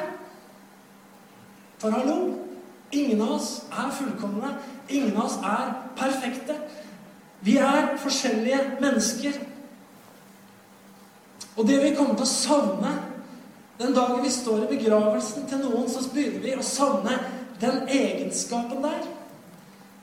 For 1.82 1.94
hallo, 1.94 2.16
ingen 2.94 3.22
av 3.26 3.36
oss 3.40 3.50
er 3.74 3.90
fullkomne. 3.98 4.54
Ingen 4.88 5.16
av 5.16 5.26
oss 5.26 5.38
er 5.42 5.74
perfekte. 5.98 6.56
Vi 7.42 7.56
er 7.58 7.96
forskjellige 8.02 8.60
mennesker. 8.82 9.38
Og 11.56 11.66
det 11.68 11.80
vi 11.82 11.94
kommer 11.96 12.14
til 12.14 12.26
å 12.26 12.32
savne 12.32 12.92
den 13.82 13.94
dagen 13.96 14.22
vi 14.22 14.30
står 14.30 14.62
i 14.62 14.74
begravelsen 14.76 15.48
til 15.50 15.64
noen, 15.64 15.88
så 15.90 16.04
begynner 16.14 16.44
vi 16.44 16.54
å 16.54 16.66
savne 16.66 17.18
den 17.62 17.88
egenskapen 17.88 18.82
der. 18.82 19.04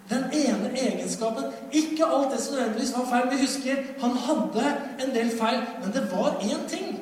Den 0.10 0.24
ene 0.34 0.72
egenskapen. 0.74 1.52
Ikke 1.72 2.06
alt 2.06 2.32
det 2.34 2.40
som 2.42 2.56
nødvendigvis 2.56 2.94
var 2.98 3.06
feil. 3.12 3.30
Vi 3.32 3.42
husker 3.44 3.84
han 4.02 4.16
hadde 4.26 4.72
en 5.04 5.14
del 5.16 5.30
feil, 5.38 5.62
men 5.84 5.94
det 5.94 6.08
var 6.12 6.40
én 6.42 6.66
ting 6.70 6.98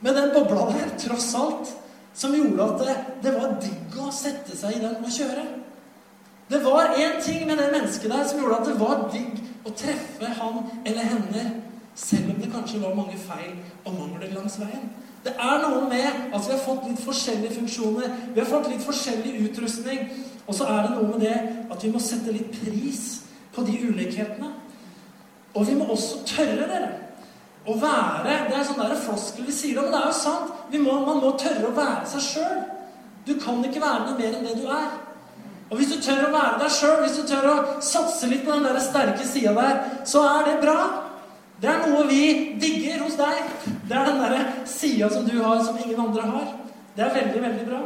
med 0.00 0.14
den 0.14 0.30
bobla 0.34 0.66
der, 0.72 0.92
tross 0.98 1.34
alt, 1.34 1.72
som 2.14 2.34
gjorde 2.34 2.64
at 2.64 2.80
det, 2.80 2.96
det 3.22 3.34
var 3.36 3.56
digg 3.62 3.98
å 4.00 4.12
sette 4.12 4.56
seg 4.56 4.76
i 4.76 4.82
den 4.82 4.96
og 5.04 5.12
kjøre. 5.12 5.44
Det 6.50 6.64
var 6.64 6.96
én 6.98 7.20
ting 7.22 7.46
med 7.46 7.60
det 7.60 7.68
mennesket 7.72 8.10
der 8.10 8.24
som 8.28 8.40
gjorde 8.40 8.56
at 8.60 8.70
det 8.70 8.78
var 8.80 9.04
digg 9.12 9.36
å 9.64 9.74
treffe 9.76 10.32
han 10.40 10.64
eller 10.84 11.12
henne, 11.12 11.44
selv 11.94 12.32
om 12.32 12.40
det 12.40 12.50
kanskje 12.52 12.80
var 12.82 12.96
mange 12.96 13.18
feil 13.20 13.52
og 13.84 13.94
mangler 13.94 14.32
langs 14.34 14.58
veien. 14.60 14.88
Det 15.24 15.34
er 15.36 15.58
noe 15.66 15.82
med 15.88 16.32
at 16.32 16.46
vi 16.46 16.54
har 16.54 16.62
fått 16.64 16.86
litt 16.88 17.02
forskjellige 17.04 17.58
funksjoner. 17.58 18.14
Vi 18.34 18.40
har 18.40 18.48
fått 18.48 18.70
litt 18.72 18.84
forskjellig 18.84 19.34
utrustning. 19.48 20.06
Og 20.46 20.56
så 20.56 20.66
er 20.66 20.86
det 20.86 20.94
noe 20.96 21.10
med 21.10 21.20
det 21.26 21.36
at 21.70 21.84
vi 21.84 21.92
må 21.92 22.00
sette 22.02 22.32
litt 22.34 22.50
pris 22.56 23.04
på 23.54 23.64
de 23.66 23.76
ulikhetene. 23.90 24.48
Og 25.54 25.66
vi 25.66 25.76
må 25.76 25.86
også 25.90 26.22
tørre, 26.26 26.66
dere, 26.70 26.90
å 27.68 27.74
være 27.76 28.36
Det 28.48 28.56
er 28.56 28.64
sånn 28.64 28.96
floskel 29.04 29.44
vi 29.44 29.52
sier 29.52 29.76
det, 29.76 29.84
men 29.84 29.92
det 29.92 30.00
er 30.00 30.08
jo 30.08 30.16
sant. 30.16 30.54
Må, 30.80 30.96
man 31.04 31.20
må 31.20 31.34
tørre 31.38 31.68
å 31.68 31.76
være 31.76 32.08
seg 32.08 32.24
sjøl. 32.24 32.60
Du 33.26 33.34
kan 33.42 33.60
ikke 33.66 33.82
være 33.82 34.06
noe 34.06 34.18
mer 34.18 34.38
enn 34.38 34.46
det 34.48 34.56
du 34.62 34.66
er. 34.72 34.90
Og 35.70 35.78
hvis 35.78 35.92
du 35.92 36.00
tør 36.02 36.26
å 36.26 36.32
være 36.34 36.58
deg 36.64 36.72
sjøl, 36.74 36.96
hvis 37.04 37.18
du 37.20 37.28
tør 37.28 37.46
å 37.46 37.56
satse 37.84 38.26
litt 38.30 38.42
på 38.46 38.56
den 38.56 38.66
der 38.66 38.80
sterke 38.82 39.26
sida 39.26 39.52
der, 39.54 39.82
så 40.08 40.24
er 40.26 40.48
det 40.48 40.56
bra. 40.64 40.78
Det 41.60 41.68
er 41.68 41.82
noe 41.84 42.06
vi 42.08 42.22
digger 42.60 43.02
hos 43.04 43.18
deg. 43.20 43.50
Det 43.88 43.96
er 43.96 44.08
den 44.08 44.22
derre 44.22 44.44
sida 44.68 45.10
som 45.12 45.26
du 45.28 45.36
har, 45.42 45.60
som 45.64 45.76
ingen 45.84 46.00
andre 46.00 46.22
har. 46.22 46.54
Det 46.96 47.04
er 47.04 47.14
veldig, 47.18 47.42
veldig 47.42 47.66
bra. 47.68 47.80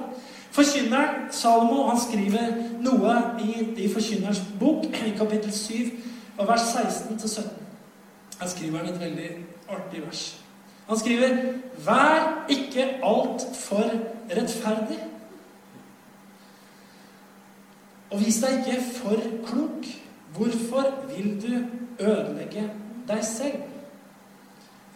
Forkynneren 0.55 1.33
Salomo 1.35 1.89
han 1.89 1.99
skriver 1.99 2.53
noe 2.85 3.17
i, 3.43 3.65
i 3.83 3.89
Forkynnerens 3.91 4.43
bok, 4.61 4.87
i 4.87 5.11
kapittel 5.19 5.51
7, 5.53 5.91
og 6.39 6.47
vers 6.49 6.69
16-17. 6.77 7.49
Her 8.41 8.53
skriver 8.53 8.79
han 8.79 8.93
et 8.93 9.01
veldig 9.01 9.31
artig 9.75 10.05
vers. 10.07 10.23
Han 10.87 10.99
skriver 10.99 11.35
Vær 11.87 12.47
ikke 12.49 12.87
altfor 13.03 13.91
rettferdig. 14.31 15.01
Og 18.11 18.23
vis 18.23 18.39
deg 18.45 18.63
ikke 18.63 18.81
for 19.01 19.29
klok. 19.49 19.91
Hvorfor 20.35 20.91
vil 21.11 21.35
du 21.43 21.53
ødelegge 22.05 22.71
deg 23.09 23.25
selv? 23.25 23.63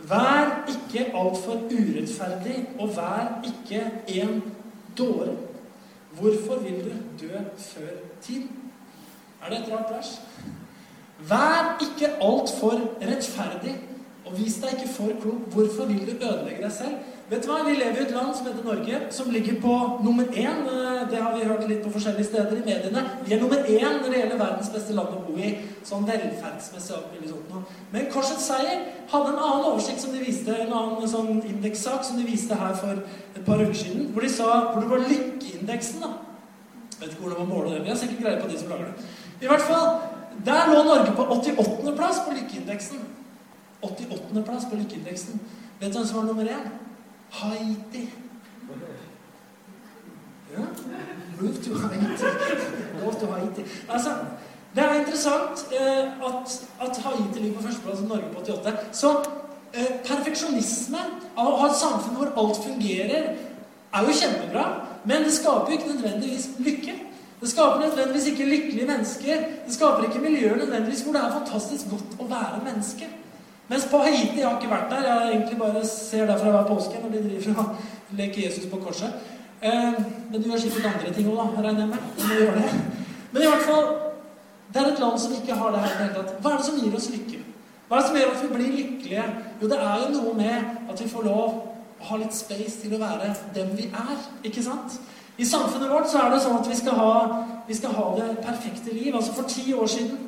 Vær 0.09 0.69
ikke 0.71 1.09
altfor 1.17 1.65
urettferdig, 1.67 2.69
og 2.79 2.97
vær 2.97 3.41
ikke 3.45 3.83
en 4.21 4.43
dåre. 4.99 5.35
Hvorfor 6.19 6.63
vil 6.63 6.85
du 6.85 7.27
dø 7.27 7.43
før 7.59 7.91
tid? 8.23 8.43
Er 9.43 9.51
det 9.51 9.59
et 9.59 9.73
rart 9.73 9.91
vers? 9.91 10.21
Vær 11.19 11.79
ikke 11.83 12.15
altfor 12.23 12.81
rettferdig, 13.03 13.75
og 14.25 14.39
vis 14.39 14.55
deg 14.63 14.73
ikke 14.73 14.93
for 14.95 15.21
klok. 15.23 15.53
Hvorfor 15.53 15.85
vil 15.85 16.07
du 16.07 16.25
ødelegge 16.25 16.63
deg 16.63 16.73
selv? 16.73 16.97
Vet 17.29 17.45
du 17.45 17.51
hva? 17.51 17.59
Vi 17.67 17.75
lever 17.77 17.99
i 18.01 18.05
et 18.07 18.13
land 18.17 18.31
som 18.33 18.47
heter 18.49 18.65
Norge, 18.65 18.99
som 19.13 19.27
ligger 19.29 19.59
på 19.61 19.73
nummer 20.01 20.25
én. 20.33 20.63
Eh, 20.65 21.01
det 21.11 21.19
har 21.21 21.35
vi 21.37 21.45
hørt 21.45 21.67
litt 21.69 21.83
på 21.85 21.91
forskjellige 21.93 22.25
steder 22.25 22.57
i 22.57 22.65
mediene. 22.65 23.03
Vi 23.27 23.35
er 23.35 23.43
nummer 23.43 23.69
én 23.69 23.99
når 24.01 24.09
det 24.09 24.23
gjelder 24.23 24.41
verdens 24.41 24.71
beste 24.73 24.97
land 24.97 25.13
å 25.13 25.21
bo 25.27 25.35
i. 25.37 25.51
Sånn 25.85 26.07
velferdsmessig 26.09 27.03
noe. 27.29 27.61
Men 27.93 28.09
Korsets 28.15 28.49
Seier 28.49 28.87
hadde 29.13 29.35
en 29.35 29.43
annen 29.43 29.69
oversikt 29.75 30.01
som 30.01 30.17
de 30.17 30.25
viste, 30.25 30.57
en 30.57 30.73
annen 30.73 31.13
sånn 31.13 31.43
indekssak 31.43 32.09
som 32.09 32.17
de 32.17 32.25
viste 32.31 32.57
her 32.57 32.73
for 32.81 33.05
et 33.37 33.45
par 33.45 33.61
uker 33.61 33.77
siden, 33.77 34.09
hvor 34.15 34.25
de 34.25 34.33
sa 34.33 34.49
hvor 34.73 34.81
det 34.81 34.91
var 34.95 35.05
lykkeindeksen. 35.13 36.01
da. 36.01 36.15
Vet 36.97 37.13
ikke 37.13 37.27
hvordan 37.27 37.45
man 37.45 37.53
måler 37.53 37.77
det. 37.77 37.85
Vi 37.85 37.93
har 37.93 38.03
sikkert 38.07 38.25
greie 38.25 38.41
på 38.41 38.49
de 38.49 38.59
som 38.59 38.73
lager 38.73 38.89
det. 38.89 39.09
I 39.45 39.53
hvert 39.53 39.69
fall, 39.69 39.99
Der 40.45 40.69
lå 40.71 40.83
Norge 40.87 41.13
på 41.17 41.25
88. 41.35 41.97
plass 41.97 42.21
på 42.25 42.33
lykkeindeksen. 42.35 42.99
88. 43.83 44.43
plass 44.45 44.65
på 44.71 44.77
lykkeindeksen. 44.77 45.41
Vet 45.81 45.93
du 45.93 45.99
hvem 45.99 46.07
som 46.07 46.17
var 46.17 46.25
nummer 46.25 46.45
én? 46.47 46.88
Haiti. 47.31 48.09
Ja? 50.53 50.65
Move 51.41 51.55
to 51.65 51.75
Haiti. 51.75 52.25
Go 53.05 53.11
to 53.11 53.33
Haiti. 53.33 53.63
Altså, 53.89 54.11
det 54.75 54.85
er 54.85 55.01
interessant 55.01 55.67
eh, 55.73 56.05
at, 56.29 56.69
at, 56.81 56.97
Haiti 56.97 57.39
ligger 57.39 57.57
på 57.57 57.63
førsteplass 57.63 58.01
og 58.01 58.09
Norge 58.09 58.33
på 58.35 58.41
88. 58.41 58.73
Så 58.93 59.11
eh, 59.75 59.93
perfeksjonisme, 60.07 61.05
å 61.37 61.51
ha 61.61 61.69
et 61.69 61.79
samfunn 61.81 62.19
hvor 62.19 62.33
alt 62.37 62.63
fungerer, 62.65 63.35
er 63.95 64.09
jo 64.09 64.17
kjempebra. 64.21 64.67
Men 65.09 65.25
det 65.25 65.33
skaper 65.33 65.73
jo 65.73 65.79
ikke 65.79 65.93
nødvendigvis 65.95 66.51
lykke. 66.59 66.97
Det 67.41 67.49
skaper 67.49 67.81
nødvendigvis 67.81 68.27
ikke 68.27 68.45
lykkelige 68.45 68.87
mennesker. 68.87 69.47
Det 69.67 69.75
skaper 69.75 70.09
ikke 70.09 70.21
miljøer 70.21 70.57
nødvendigvis 70.57 71.03
hvor 71.03 71.13
det 71.13 71.23
er 71.23 71.37
fantastisk 71.39 71.91
godt 71.91 72.19
å 72.19 72.27
være 72.29 72.65
menneske. 72.65 73.09
Mens 73.69 73.85
på 73.91 73.99
Haiti 74.01 74.39
Jeg 74.41 74.47
har 74.49 74.57
ikke 74.57 74.71
vært 74.71 74.91
der. 74.91 75.07
Jeg 75.09 75.33
egentlig 75.35 75.59
bare 75.59 75.85
ser 75.87 76.27
derfra 76.27 76.51
hver 76.55 76.69
påske 76.69 77.01
når 77.03 77.11
de 77.17 77.25
driver 77.29 77.63
og 77.65 77.75
leker 78.21 78.45
Jesus 78.47 78.67
på 78.71 78.81
korset. 78.81 79.13
Eh, 79.63 79.99
men 80.31 80.43
du 80.43 80.49
gjør 80.49 80.63
sikkert 80.63 80.87
andre 80.93 81.13
ting 81.15 81.29
òg, 81.29 81.37
da, 81.41 81.63
regner 81.67 81.81
jeg 81.81 81.89
med. 81.89 81.99
gjør 82.39 82.55
det. 82.55 82.71
men 83.33 83.43
i 83.43 83.47
hvert 83.47 83.67
fall 83.67 83.89
Det 84.73 84.81
er 84.83 84.87
et 84.93 84.99
land 85.01 85.19
som 85.19 85.33
ikke 85.33 85.55
har 85.57 85.71
det 85.73 85.79
her 85.81 85.89
i 85.89 85.99
det 85.99 86.07
hele 86.07 86.15
tatt. 86.15 86.41
Hva 86.43 86.51
er 86.53 86.57
det 86.57 86.65
som 86.67 86.77
gir 86.77 86.97
oss 86.97 87.11
lykke? 87.11 87.39
Hva 87.89 87.97
er 87.97 88.01
det 88.03 88.09
som 88.09 88.17
gjør 88.17 88.33
at 88.35 88.43
vi 88.43 88.49
blir 88.55 88.75
lykkelige? 88.77 89.23
Jo, 89.63 89.69
det 89.69 89.79
er 89.81 90.03
jo 90.03 90.09
noe 90.13 90.35
med 90.37 90.91
at 90.93 91.01
vi 91.01 91.09
får 91.09 91.25
lov 91.25 91.47
å 91.49 92.09
ha 92.11 92.19
litt 92.21 92.37
space 92.37 92.83
til 92.83 92.93
å 92.95 93.01
være 93.01 93.31
dem 93.55 93.71
vi 93.79 93.87
er. 93.89 94.27
Ikke 94.45 94.63
sant? 94.63 94.99
I 95.39 95.47
samfunnet 95.49 95.89
vårt 95.89 96.11
så 96.13 96.21
er 96.21 96.35
det 96.35 96.43
sånn 96.45 96.59
at 96.61 96.69
vi 96.69 96.77
skal 96.77 97.01
ha, 97.01 97.13
vi 97.69 97.79
skal 97.79 97.97
ha 97.97 98.05
det 98.19 98.29
perfekte 98.45 98.93
liv. 98.93 99.15
Altså 99.17 99.33
For 99.39 99.49
ti 99.49 99.73
år 99.73 99.89
siden 99.89 100.28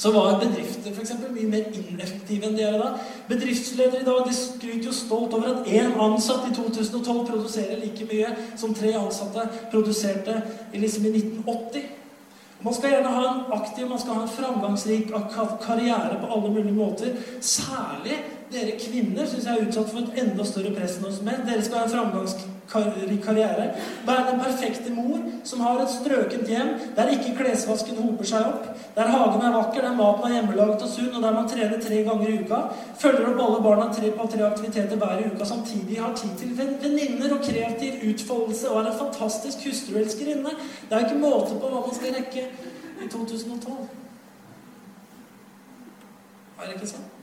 så 0.00 0.10
var 0.12 0.38
bedrifter 0.40 0.94
for 0.94 1.02
eksempel, 1.02 1.32
mye 1.34 1.48
mer 1.50 1.66
ineffektive 1.76 2.48
enn 2.48 2.54
de 2.56 2.64
er 2.64 2.76
i 2.78 2.80
dag. 2.80 3.00
Bedriftsledere 3.28 4.00
i 4.00 4.06
dag 4.06 4.22
de 4.24 4.32
skryter 4.32 4.86
jo 4.88 4.94
stolt 4.96 5.34
over 5.36 5.50
at 5.50 5.68
én 5.68 5.92
ansatt 6.00 6.46
i 6.48 6.54
2012 6.56 7.26
produserer 7.28 7.82
like 7.82 8.06
mye 8.08 8.30
som 8.56 8.72
tre 8.74 8.94
ansatte 8.96 9.44
produserte 9.68 10.38
liksom 10.72 11.04
i 11.04 11.12
1980. 11.18 11.84
Man 12.64 12.76
skal 12.76 12.94
gjerne 12.94 13.12
ha 13.12 13.26
en 13.28 13.52
aktiv, 13.58 13.88
man 13.88 14.00
skal 14.00 14.16
ha 14.16 14.24
en 14.24 14.32
framgangsrik 14.38 15.12
karriere 15.66 16.16
på 16.22 16.32
alle 16.32 16.54
mulige 16.54 16.76
måter. 16.76 17.20
Særlig 17.40 18.16
dere 18.52 18.78
kvinner 18.80 19.28
syns 19.28 19.46
jeg 19.46 19.58
er 19.58 19.68
utsatt 19.68 19.92
for 19.92 20.02
et 20.02 20.22
enda 20.22 20.46
større 20.46 20.72
press 20.74 20.96
enn 20.98 21.06
hos 21.06 21.20
menn. 21.26 21.44
Dere 21.46 21.62
skal 21.64 21.82
ha 21.82 21.86
en 21.86 21.92
framgangsrik 21.94 22.56
karriere. 22.70 23.74
Være 24.06 24.30
den 24.30 24.40
perfekte 24.40 24.92
mor 24.94 25.18
som 25.44 25.60
har 25.60 25.80
et 25.82 25.90
strøkent 25.90 26.48
hjem, 26.48 26.70
der 26.96 27.10
ikke 27.14 27.34
klesvasken 27.38 27.98
hoper 27.98 28.28
seg 28.30 28.46
opp, 28.46 28.66
der 28.94 29.10
hagen 29.10 29.42
er 29.46 29.56
vakker, 29.56 29.82
der 29.82 29.96
maten 29.98 30.26
er 30.28 30.34
hjemmelaget 30.36 30.84
og 30.86 30.92
sunn, 30.92 31.14
og 31.14 31.22
der 31.22 31.34
man 31.34 31.48
trener 31.48 31.80
tre 31.82 32.02
ganger 32.06 32.28
i 32.28 32.38
uka. 32.42 32.60
Følger 33.02 33.30
opp 33.32 33.44
alle 33.46 33.62
barna 33.66 33.86
tre 33.94 34.10
på 34.14 34.26
tre 34.32 34.46
aktiviteter 34.46 35.00
hver 35.00 35.24
uka 35.26 35.48
samtidig 35.52 36.00
har 36.00 36.16
tid 36.16 36.34
til 36.38 36.56
venninner 36.58 37.36
og 37.36 37.44
kreativ 37.46 38.02
utfoldelse 38.10 38.70
og 38.70 38.82
er 38.82 38.90
en 38.90 38.98
fantastisk 38.98 39.64
hustruelskerinne. 39.66 40.58
Det 40.88 40.98
er 40.98 41.06
ikke 41.06 41.22
måte 41.22 41.56
på 41.56 41.72
hva 41.72 41.86
man 41.86 41.96
skal 41.96 42.18
rekke 42.18 42.46
i 43.00 43.08
2012. 43.08 43.88
Er 46.60 46.68
det 46.68 46.76
ikke 46.76 46.92
sånn? 46.92 47.19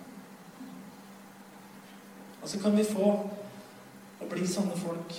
Og 2.48 2.52
så 2.52 2.60
kan 2.64 2.78
vi 2.78 2.84
få 2.88 3.08
å 4.24 4.26
bli 4.32 4.46
sånne 4.48 4.76
folk 4.80 5.16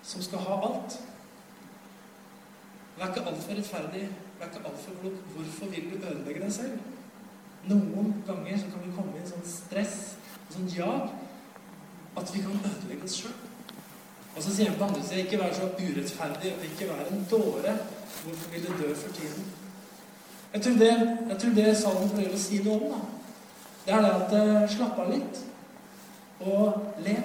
som 0.00 0.22
skal 0.24 0.40
ha 0.46 0.54
alt. 0.64 0.94
Vær 2.96 3.10
ikke 3.10 3.24
altfor 3.28 3.58
rettferdig, 3.58 4.06
vær 4.38 4.48
ikke 4.48 4.62
altfor 4.70 4.94
klok. 5.02 5.18
Hvorfor 5.34 5.68
vil 5.74 5.90
du 5.90 5.98
ødelegge 5.98 6.40
deg 6.46 6.54
selv? 6.56 6.86
Noen 7.68 8.14
ganger 8.24 8.62
så 8.62 8.70
kan 8.70 8.80
vi 8.80 8.94
komme 8.96 9.12
i 9.12 9.20
en 9.20 9.28
sånn 9.28 9.44
stress, 9.50 9.98
en 10.46 10.54
sånn 10.54 10.70
jag, 10.72 11.12
at 12.16 12.32
vi 12.32 12.40
kan 12.46 12.56
ødelegge 12.70 13.10
oss 13.10 13.18
sjøl. 13.18 13.36
Og 14.30 14.40
så 14.46 14.54
sier 14.56 14.72
han 14.72 14.80
på 14.80 14.88
andre 14.88 15.04
siden 15.04 15.26
ikke 15.26 15.42
være 15.42 15.58
så 15.58 15.68
urettferdig 15.82 16.54
og 16.54 16.64
ikke 16.70 16.88
være 16.94 17.06
en 17.10 17.28
dåre. 17.34 17.76
Hvorfor 18.22 18.54
vil 18.54 18.64
du 18.64 18.72
dø 18.80 18.94
for 19.02 19.18
tiden? 19.20 19.52
Jeg 20.54 20.64
tror 20.64 20.80
det, 20.80 21.60
det 21.60 21.76
Salmen 21.76 22.16
prøver 22.16 22.40
å 22.40 22.42
si 22.46 22.64
noe 22.64 22.80
om, 22.80 22.96
da. 22.96 23.04
det 23.84 23.96
er 23.98 24.08
det 24.08 24.16
at 24.16 24.36
uh, 24.38 24.66
slapp 24.78 25.04
av 25.04 25.12
litt 25.12 25.44
og 26.40 26.94
lev 27.04 27.22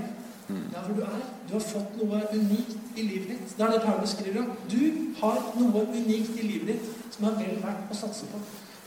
der 0.47 0.82
hvor 0.86 0.95
du 0.95 1.02
er. 1.02 1.21
Du 1.49 1.54
har 1.54 1.65
fått 1.65 1.97
noe 1.97 2.21
unikt 2.34 2.97
i 2.97 3.06
livet 3.08 3.30
ditt. 3.34 3.56
Det 3.58 3.65
er 3.65 3.71
det 3.71 3.82
Paulus 3.86 4.10
skriver 4.10 4.41
om. 4.41 4.52
Du 4.71 4.80
har 5.19 5.39
noe 5.60 5.86
unikt 5.88 6.39
i 6.39 6.47
livet 6.47 6.73
ditt 6.73 7.15
som 7.15 7.28
er 7.30 7.38
vel 7.39 7.60
verdt 7.63 7.91
å 7.93 7.97
satse 7.97 8.30
på. 8.32 8.41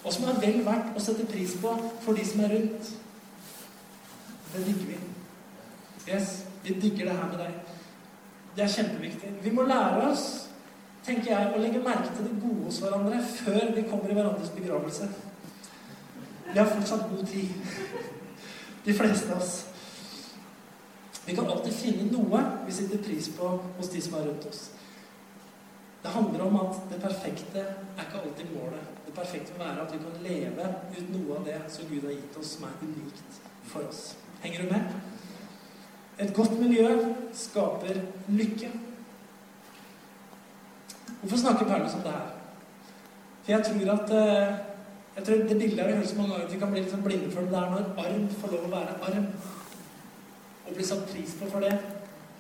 Og 0.05 0.13
som 0.15 0.29
er 0.31 0.41
vel 0.43 0.61
verdt 0.67 0.97
å 0.97 1.03
sette 1.03 1.27
pris 1.31 1.57
på 1.63 1.73
for 2.05 2.19
de 2.19 2.27
som 2.27 2.43
er 2.47 2.55
rundt. 2.55 2.91
Det 4.53 4.65
digger 4.67 4.93
vi. 4.93 4.99
Yes, 6.07 6.43
vi 6.63 6.75
digger 6.81 7.11
det 7.11 7.17
her 7.19 7.31
med 7.31 7.41
deg. 7.43 7.79
Det 8.57 8.65
er 8.65 8.75
kjempeviktig. 8.77 9.33
Vi 9.43 9.55
må 9.55 9.67
lære 9.67 10.11
oss 10.11 10.27
tenker 11.07 11.31
jeg, 11.31 11.51
å 11.55 11.63
legge 11.63 11.83
merke 11.85 12.11
til 12.17 12.27
det 12.27 12.41
gode 12.43 12.67
hos 12.67 12.81
hverandre 12.83 13.21
før 13.31 13.73
vi 13.77 13.85
kommer 13.87 14.11
i 14.11 14.17
hverandres 14.17 14.51
begravelse. 14.57 15.07
Vi 16.49 16.59
har 16.59 16.71
fortsatt 16.71 17.07
god 17.11 17.27
tid. 17.31 17.53
De 18.87 18.95
fleste 18.95 19.31
av 19.35 19.43
oss. 19.43 19.53
Vi 21.27 21.35
kan 21.35 21.49
alltid 21.51 21.75
finne 21.75 22.07
noe 22.13 22.43
vi 22.67 22.75
setter 22.75 23.03
pris 23.03 23.29
på 23.35 23.49
hos 23.79 23.89
de 23.91 24.03
som 24.03 24.15
er 24.15 24.29
rundt 24.29 24.47
oss. 24.47 24.69
Det 26.03 26.13
handler 26.15 26.45
om 26.45 26.61
at 26.61 26.77
det 26.93 27.01
perfekte 27.03 27.65
er 27.65 28.05
ikke 28.05 28.21
alltid 28.21 28.53
målet. 28.55 28.93
Det 29.07 29.15
perfekte 29.15 29.57
må 29.57 29.65
være 29.65 29.83
at 29.83 29.95
vi 29.95 29.99
kan 30.05 30.21
leve 30.23 30.69
ut 30.95 31.09
noe 31.17 31.39
av 31.41 31.49
det 31.49 31.59
som 31.75 31.89
Gud 31.91 32.07
har 32.07 32.15
gitt 32.15 32.39
oss, 32.39 32.53
som 32.55 32.69
er 32.69 32.77
unikt 32.85 33.41
for 33.67 33.89
oss. 33.89 34.05
Henger 34.45 34.63
du 34.63 34.71
med? 34.71 34.95
Et 36.23 36.35
godt 36.37 36.55
miljø 36.61 36.93
skaper 37.35 37.99
lykke. 38.29 38.71
Hvorfor 41.21 41.43
snakker 41.43 41.67
Paulus 41.67 41.99
om 41.99 42.07
det 42.07 42.15
her? 42.15 42.33
For 43.43 43.53
jeg 43.53 43.67
tror 43.67 43.93
at 43.97 44.17
eh, 44.21 44.57
jeg 45.17 45.25
tror 45.25 45.37
Det 45.49 45.59
bildet 45.59 45.87
vi 45.87 45.93
hørt 45.93 46.09
så 46.09 46.17
mange 46.17 46.33
ganger 46.33 46.47
at 46.47 46.55
vi 46.55 46.59
kan 46.59 46.73
bli 46.73 46.81
litt 46.81 46.91
sånn 46.93 47.05
blinde 47.05 47.31
for 47.33 47.51
det 47.51 47.57
er 47.59 47.71
når 47.73 47.87
arm 48.03 48.25
får 48.41 48.51
lov 48.53 48.67
å 48.67 48.73
være 48.75 48.97
arm 49.09 49.29
og 50.67 50.75
bli 50.75 50.85
satt 50.85 51.07
pris 51.11 51.37
på 51.41 51.51
for 51.51 51.61
det. 51.65 51.75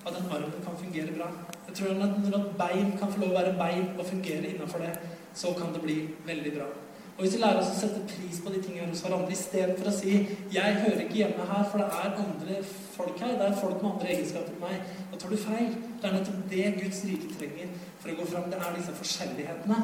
At 0.07 0.15
den 0.15 0.31
armen 0.31 0.63
kan 0.65 0.79
fungere 0.79 1.15
bra. 1.17 1.29
Jeg 1.69 1.75
tror 1.75 1.91
at 1.91 2.19
Når 2.31 2.39
et 2.39 2.57
bein 2.59 2.99
kan 2.99 3.13
få 3.13 3.21
lov 3.21 3.31
å 3.31 3.39
være 3.39 3.57
bein 3.59 3.89
og 3.99 4.07
fungere 4.07 4.53
innafor 4.53 4.79
det, 4.79 4.93
så 5.35 5.55
kan 5.59 5.73
det 5.75 5.83
bli 5.83 5.97
veldig 6.27 6.53
bra. 6.59 6.69
Og 7.17 7.23
Hvis 7.25 7.35
vi 7.35 7.41
lærer 7.41 7.59
oss 7.61 7.71
å 7.73 7.79
sette 7.81 8.01
pris 8.11 8.41
på 8.45 8.51
de 8.53 8.59
tingene 8.63 8.91
hos 8.91 9.01
hverandre 9.01 9.33
istedenfor 9.33 9.89
å 9.89 9.93
si 9.99 10.11
'Jeg 10.53 10.75
hører 10.83 11.01
ikke 11.01 11.21
hjemme 11.23 11.47
her, 11.51 11.65
for 11.71 11.79
det 11.79 11.87
er 11.87 12.19
andre 12.25 12.57
folk 12.97 13.21
her', 13.21 13.39
det 13.39 13.47
er 13.47 13.61
folk 13.61 13.83
med 13.83 13.91
andre 13.93 14.09
egenskaper 14.15 14.53
enn 14.53 14.61
meg', 14.61 14.83
da 15.13 15.17
tar 15.19 15.31
du 15.31 15.37
feil. 15.37 15.71
Det 16.01 16.05
er 16.05 16.13
nettopp 16.13 16.51
det 16.51 16.75
Guds 16.83 17.01
rike 17.09 17.29
trenger 17.39 17.69
for 18.01 18.09
å 18.11 18.17
gå 18.19 18.27
fram. 18.27 18.51
Det 18.51 18.59
er 18.61 18.77
disse 18.77 18.93
forskjellighetene. 19.01 19.79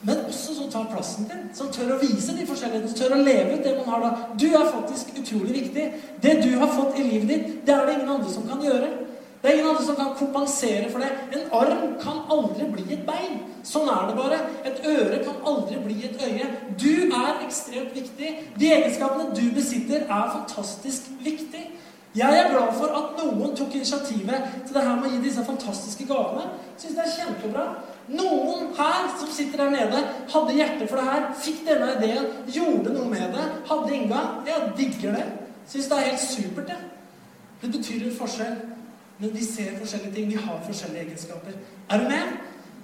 Men 0.00 0.20
også 0.28 0.54
som 0.54 0.70
tar 0.70 0.86
plassen 0.92 1.26
din. 1.26 1.48
Som 1.54 1.72
tør 1.74 1.96
å 1.96 2.00
vise 2.02 2.36
de 2.36 2.46
forskjellighetene. 2.46 2.92
Som 2.92 3.00
tør 3.00 3.16
å 3.16 3.22
leve 3.24 3.56
ut 3.56 3.64
det 3.66 3.74
man 3.80 3.90
har 3.92 4.04
da. 4.04 4.10
Du 4.38 4.46
er 4.48 4.70
faktisk 4.70 5.16
utrolig 5.18 5.54
viktig. 5.56 5.86
Det 6.22 6.34
du 6.44 6.50
har 6.60 6.70
fått 6.70 6.98
i 6.98 7.06
livet 7.06 7.28
ditt, 7.32 7.48
det 7.66 7.74
er 7.74 7.86
det 7.86 7.98
ingen 7.98 8.16
andre 8.16 8.34
som 8.34 8.46
kan 8.48 8.62
gjøre. 8.62 8.90
Det 9.42 9.50
er 9.50 9.58
ingen 9.58 9.70
andre 9.70 9.84
som 9.86 9.98
kan 9.98 10.14
kompensere 10.18 10.90
for 10.90 11.02
det. 11.02 11.10
En 11.34 11.50
arm 11.54 11.92
kan 12.02 12.22
aldri 12.34 12.66
bli 12.72 12.86
et 12.94 13.04
bein. 13.06 13.40
Sånn 13.66 13.90
er 13.90 14.08
det 14.08 14.16
bare. 14.18 14.38
Et 14.66 14.80
øre 14.92 15.20
kan 15.26 15.42
aldri 15.50 15.82
bli 15.82 15.98
et 16.08 16.22
øye. 16.26 16.48
Du 16.78 16.90
er 17.06 17.44
ekstremt 17.46 17.94
viktig. 17.94 18.32
De 18.58 18.72
egenskapene 18.74 19.30
du 19.34 19.44
besitter, 19.54 20.06
er 20.06 20.32
fantastisk 20.34 21.10
viktig. 21.22 21.66
Jeg 22.18 22.38
er 22.38 22.50
glad 22.50 22.72
for 22.74 22.94
at 22.98 23.18
noen 23.20 23.54
tok 23.56 23.74
initiativet 23.76 24.46
til 24.66 24.74
det 24.74 24.82
her 24.82 24.96
med 24.96 25.06
å 25.06 25.12
gi 25.12 25.22
disse 25.28 25.44
fantastiske 25.46 26.06
gavene. 26.08 26.48
Syns 26.80 26.96
det 26.96 27.04
er 27.04 27.14
kjempebra. 27.18 27.66
Noen 28.08 28.70
her 28.78 29.08
som 29.20 29.28
sitter 29.32 29.64
der 29.64 29.70
nede, 29.74 30.02
hadde 30.32 30.56
hjerte 30.56 30.86
for 30.88 31.00
det 31.00 31.08
her, 31.10 31.26
fikk 31.42 31.64
denne 31.66 31.90
ideen, 31.98 32.30
gjorde 32.54 32.94
noe 32.94 33.08
med 33.10 33.34
det, 33.36 33.46
hadde 33.68 33.94
inngang. 33.94 34.30
Jeg 34.48 34.72
digger 34.78 35.18
det. 35.18 35.26
Syns 35.68 35.90
det 35.90 35.98
er 35.98 36.08
helt 36.08 36.24
supert, 36.24 36.72
jeg. 36.72 36.84
Det 37.62 37.72
betyr 37.74 38.06
en 38.06 38.16
forskjell. 38.16 38.58
Men 39.18 39.34
vi 39.34 39.44
ser 39.44 39.78
forskjellige 39.78 40.14
ting. 40.14 40.28
Vi 40.30 40.38
har 40.40 40.60
forskjellige 40.66 41.04
egenskaper. 41.04 41.58
Er 41.90 41.98
du 41.98 42.08
med? 42.08 42.36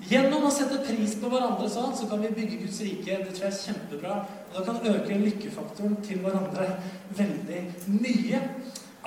Gjennom 0.05 0.45
å 0.45 0.53
sette 0.53 0.83
pris 0.85 1.15
på 1.17 1.31
hverandre 1.33 1.69
sånn, 1.71 1.95
så 1.97 2.09
kan 2.11 2.21
vi 2.21 2.33
bygge 2.35 2.59
Guds 2.65 2.81
rike. 2.85 3.21
Det 3.23 3.37
tror 3.37 3.47
jeg 3.47 3.53
er 3.53 3.61
kjempebra. 3.63 4.17
Og 4.51 4.57
det 4.59 4.65
kan 4.67 4.89
øke 4.91 5.21
lykkefaktoren 5.23 5.95
til 6.05 6.21
hverandre 6.25 6.67
veldig 7.17 7.63
mye. 7.95 8.43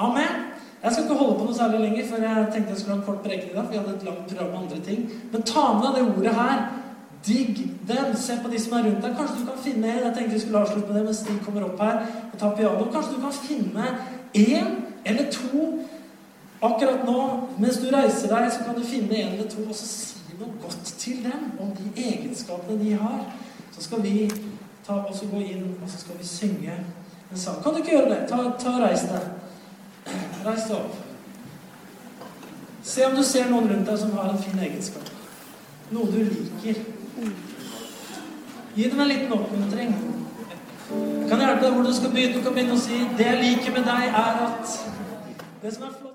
Amen. 0.08 0.39
Jeg 0.84 0.92
skal 0.92 1.04
ikke 1.04 1.16
holde 1.16 1.38
på 1.40 1.46
noe 1.46 1.56
særlig 1.58 1.80
lenger, 1.80 2.04
for 2.10 2.26
jeg 2.26 2.50
tenkte 2.54 2.74
jeg 2.74 2.80
skulle 2.80 2.96
ha 2.96 3.00
en 3.00 3.08
kort 3.08 3.24
preken 3.26 3.50
i 3.50 3.56
dag. 3.56 3.63
for 3.63 3.72
vi 3.72 3.78
hadde 3.78 3.96
et 3.96 4.04
langt 4.04 4.28
program 4.28 4.50
med 4.52 4.60
andre 4.60 4.80
ting. 4.86 5.00
Men 5.32 5.42
ta 5.42 5.66
med 5.74 5.88
deg 5.88 5.96
det 5.96 6.18
ordet 6.18 6.36
her. 6.42 6.60
Digg 7.28 7.56
dem. 7.88 8.16
Se 8.16 8.34
på 8.44 8.52
de 8.52 8.60
som 8.62 8.74
er 8.78 8.84
rundt 8.86 9.04
deg. 9.04 9.16
Kanskje 9.18 9.40
du 9.40 9.46
kan 9.50 9.63
finne 9.63 9.88
en 9.88 10.04
Jeg 10.06 10.13
tenkte 10.16 10.34
vi 10.34 10.40
skulle 10.40 10.60
avslutte 10.60 10.88
med 10.88 11.00
det 11.00 11.06
mens 11.06 11.18
Stig 11.24 11.40
kommer 11.46 11.66
opp 11.66 11.82
her 11.82 11.96
og 12.34 12.40
tar 12.40 12.56
piano. 12.56 12.92
Kanskje 12.94 13.16
du 13.16 13.22
kan 13.22 13.34
finne 13.34 13.86
én 14.34 14.70
eller 15.06 15.32
to 15.32 15.80
akkurat 16.62 17.06
nå. 17.06 17.48
Mens 17.58 17.78
du 17.78 17.90
reiser 17.96 18.30
deg, 18.36 18.52
så 18.52 18.63
kan 18.66 18.76
du 18.76 18.86
finne 18.86 19.16
en 19.16 19.34
eller 19.34 19.50
to, 19.50 19.66
og 19.70 19.76
så 19.76 19.86
si 19.86 20.38
noe 20.40 20.54
godt 20.62 20.94
til 21.02 21.24
dem 21.24 21.52
om 21.60 21.74
de 21.78 21.90
egenskapene 22.04 22.80
de 22.84 22.94
har. 22.94 23.26
Så 23.76 23.84
skal 23.84 24.04
vi 24.04 24.30
ta, 24.86 25.02
gå 25.32 25.42
inn, 25.42 25.76
og 25.84 25.90
så 25.90 25.98
skal 25.98 26.18
vi 26.20 26.26
synge 26.26 26.78
en 27.32 27.38
sang. 27.38 27.62
Kan 27.63 27.74
du 27.74 27.82
ikke 27.82 27.92
gjøre 27.98 28.10
det? 28.13 28.22
Ta, 28.30 28.44
ta 28.62 28.78
Reis 28.86 29.06
deg. 29.10 29.47
Reis 30.46 30.67
deg 30.70 30.76
opp. 30.78 30.96
Se 32.88 33.06
om 33.06 33.15
du 33.15 33.24
ser 33.24 33.50
noen 33.52 33.70
rundt 33.72 33.89
deg 33.89 34.00
som 34.00 34.13
har 34.15 34.32
en 34.32 34.43
fin 34.43 34.60
egenskap. 34.63 35.10
Noe 35.91 36.12
du 36.12 36.22
liker. 36.24 36.84
Gi 38.78 38.89
dem 38.89 39.00
en 39.00 39.10
liten 39.12 39.34
oppmuntring. 39.34 39.96
Jeg 40.88 41.30
kan 41.30 41.41
hjelpe 41.43 41.65
deg 41.65 41.74
hvor 41.76 41.84
du 41.84 41.93
skal 41.96 42.13
begynne. 42.13 42.38
Du 42.38 42.46
kan 42.46 42.54
begynne 42.56 42.78
å 42.78 42.80
si 42.80 42.98
'Det 43.17 43.26
jeg 43.26 43.43
liker 43.43 43.72
med 43.74 43.84
deg, 43.84 44.04
er 44.08 44.34
at' 44.48 44.80
Det 45.62 45.74
som 45.74 45.84
er 45.84 45.91
flott 46.00 46.08